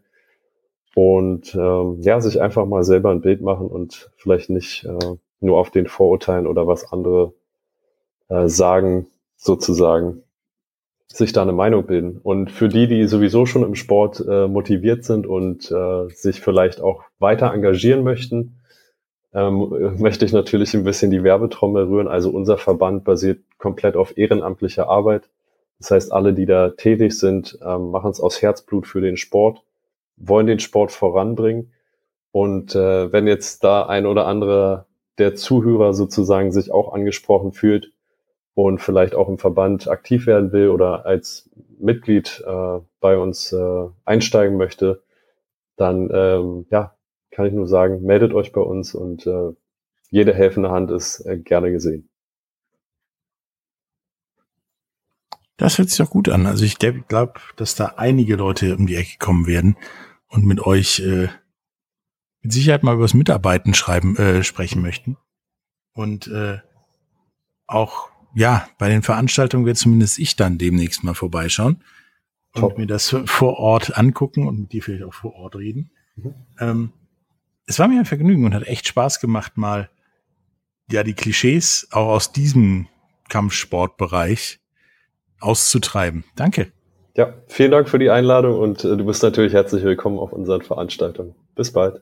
Und 0.96 1.54
ähm, 1.56 1.98
ja, 2.02 2.22
sich 2.22 2.42
einfach 2.42 2.66
mal 2.66 2.84
selber 2.84 3.12
ein 3.12 3.22
Bild 3.22 3.42
machen 3.42 3.68
und 3.68 4.10
vielleicht 4.16 4.50
nicht 4.50 4.86
äh, 4.86 5.18
nur 5.42 5.58
auf 5.58 5.70
den 5.70 5.88
Vorurteilen 5.88 6.48
oder 6.48 6.68
was 6.68 6.92
andere 6.92 7.34
äh, 8.30 8.48
sagen, 8.48 9.08
sozusagen, 9.36 10.24
sich 11.08 11.34
da 11.34 11.42
eine 11.42 11.54
Meinung 11.54 11.86
bilden. 11.86 12.18
Und 12.18 12.52
für 12.52 12.68
die, 12.68 12.88
die 12.88 13.08
sowieso 13.08 13.46
schon 13.46 13.64
im 13.64 13.76
Sport 13.76 14.24
äh, 14.28 14.48
motiviert 14.48 15.04
sind 15.04 15.28
und 15.28 15.72
äh, 15.72 16.08
sich 16.10 16.42
vielleicht 16.42 16.82
auch 16.82 17.04
weiter 17.20 17.54
engagieren 17.54 18.04
möchten, 18.04 18.60
ähm, 19.34 19.96
möchte 20.00 20.26
ich 20.26 20.34
natürlich 20.34 20.74
ein 20.74 20.84
bisschen 20.84 21.12
die 21.12 21.24
Werbetrommel 21.24 21.86
rühren. 21.86 22.08
Also 22.08 22.32
unser 22.32 22.58
Verband 22.58 23.04
basiert 23.04 23.42
komplett 23.58 23.96
auf 23.96 24.18
ehrenamtlicher 24.18 24.90
Arbeit. 24.90 25.30
Das 25.80 25.92
heißt, 25.92 26.12
alle, 26.12 26.34
die 26.34 26.46
da 26.46 26.70
tätig 26.70 27.18
sind, 27.18 27.58
ähm, 27.66 27.92
machen 27.92 28.12
es 28.12 28.22
aus 28.22 28.42
Herzblut 28.42 28.88
für 28.88 29.02
den 29.02 29.18
Sport, 29.18 29.64
wollen 30.18 30.48
den 30.48 30.60
Sport 30.60 30.92
voranbringen. 30.92 31.74
Und 32.32 32.76
äh, 32.76 33.12
wenn 33.12 33.28
jetzt 33.28 33.64
da 33.64 33.86
ein 33.86 34.06
oder 34.06 34.28
andere 34.28 34.86
der 35.18 35.36
Zuhörer 35.36 35.94
sozusagen 35.94 36.52
sich 36.52 36.72
auch 36.72 36.94
angesprochen 36.94 37.54
fühlt, 37.54 37.92
und 38.56 38.80
vielleicht 38.80 39.14
auch 39.14 39.28
im 39.30 39.38
Verband 39.38 39.88
aktiv 39.88 40.26
werden 40.26 40.52
will 40.52 40.70
oder 40.70 41.06
als 41.06 41.50
Mitglied 41.78 42.44
äh, 42.48 42.80
bei 43.02 43.18
uns 43.18 43.52
äh, 43.52 43.88
einsteigen 44.06 44.58
möchte, 44.58 45.04
dann 45.76 46.10
ähm, 46.12 46.66
ja, 46.72 46.96
kann 47.32 47.46
ich 47.46 47.54
nur 47.54 47.68
sagen, 47.68 48.02
meldet 48.04 48.34
euch 48.34 48.54
bei 48.54 48.62
uns 48.62 48.96
und 48.96 49.28
äh, 49.28 49.52
jede 50.10 50.34
helfende 50.34 50.72
Hand 50.72 50.90
ist 50.90 51.20
äh, 51.26 51.38
gerne 51.38 51.72
gesehen. 51.72 52.10
Das 55.58 55.78
hört 55.78 55.90
sich 55.90 55.98
doch 55.98 56.10
gut 56.10 56.30
an. 56.30 56.46
Also 56.46 56.66
ich 56.66 56.78
glaube, 56.78 57.34
dass 57.56 57.76
da 57.76 57.94
einige 57.98 58.36
Leute 58.36 58.76
um 58.76 58.88
die 58.88 58.96
Ecke 58.96 59.18
kommen 59.20 59.48
werden 59.48 59.78
und 60.28 60.46
mit 60.46 60.60
euch 60.60 61.00
äh, 61.00 61.30
mit 62.42 62.52
Sicherheit 62.52 62.84
mal 62.84 62.96
über 62.96 63.04
das 63.04 63.14
Mitarbeiten 63.14 63.74
schreiben, 63.74 64.18
äh, 64.18 64.44
sprechen 64.44 64.82
möchten. 64.82 65.18
Und 65.94 66.28
äh, 66.28 66.60
auch 67.68 68.10
ja, 68.36 68.68
bei 68.78 68.90
den 68.90 69.02
Veranstaltungen 69.02 69.66
werde 69.66 69.80
zumindest 69.80 70.20
ich 70.20 70.36
dann 70.36 70.58
demnächst 70.58 71.04
mal 71.04 71.14
vorbeischauen 71.14 71.82
und 72.54 72.62
Top. 72.62 72.78
mir 72.78 72.86
das 72.86 73.16
vor 73.26 73.58
Ort 73.58 73.98
angucken 73.98 74.48
und 74.48 74.60
mit 74.60 74.74
dir 74.74 74.84
vielleicht 74.84 75.04
auch 75.04 75.14
vor 75.14 75.36
Ort 75.36 75.56
reden. 75.56 75.90
Mhm. 76.18 76.36
Ähm, 76.60 76.94
es 77.66 77.80
war 77.80 77.88
mir 77.88 78.00
ein 78.00 78.06
Vergnügen 78.06 78.46
und 78.46 78.54
hat 78.54 78.68
echt 78.68 78.88
Spaß 78.88 79.22
gemacht, 79.22 79.58
mal 79.58 79.90
ja 80.92 81.04
die 81.04 81.14
Klischees 81.14 81.88
auch 81.92 82.10
aus 82.10 82.34
diesem 82.34 82.88
Kampfsportbereich 83.30 84.60
auszutreiben. 85.40 86.24
Danke. 86.36 86.72
Ja, 87.16 87.34
vielen 87.48 87.72
Dank 87.72 87.88
für 87.88 88.00
die 88.00 88.10
Einladung 88.10 88.60
und 88.60 88.84
äh, 88.84 88.98
du 88.98 89.06
bist 89.06 89.24
natürlich 89.24 89.54
herzlich 89.54 89.84
willkommen 89.84 90.20
auf 90.20 90.34
unseren 90.34 90.62
Veranstaltungen. 90.62 91.34
Bis 91.56 91.72
bald. 91.72 92.02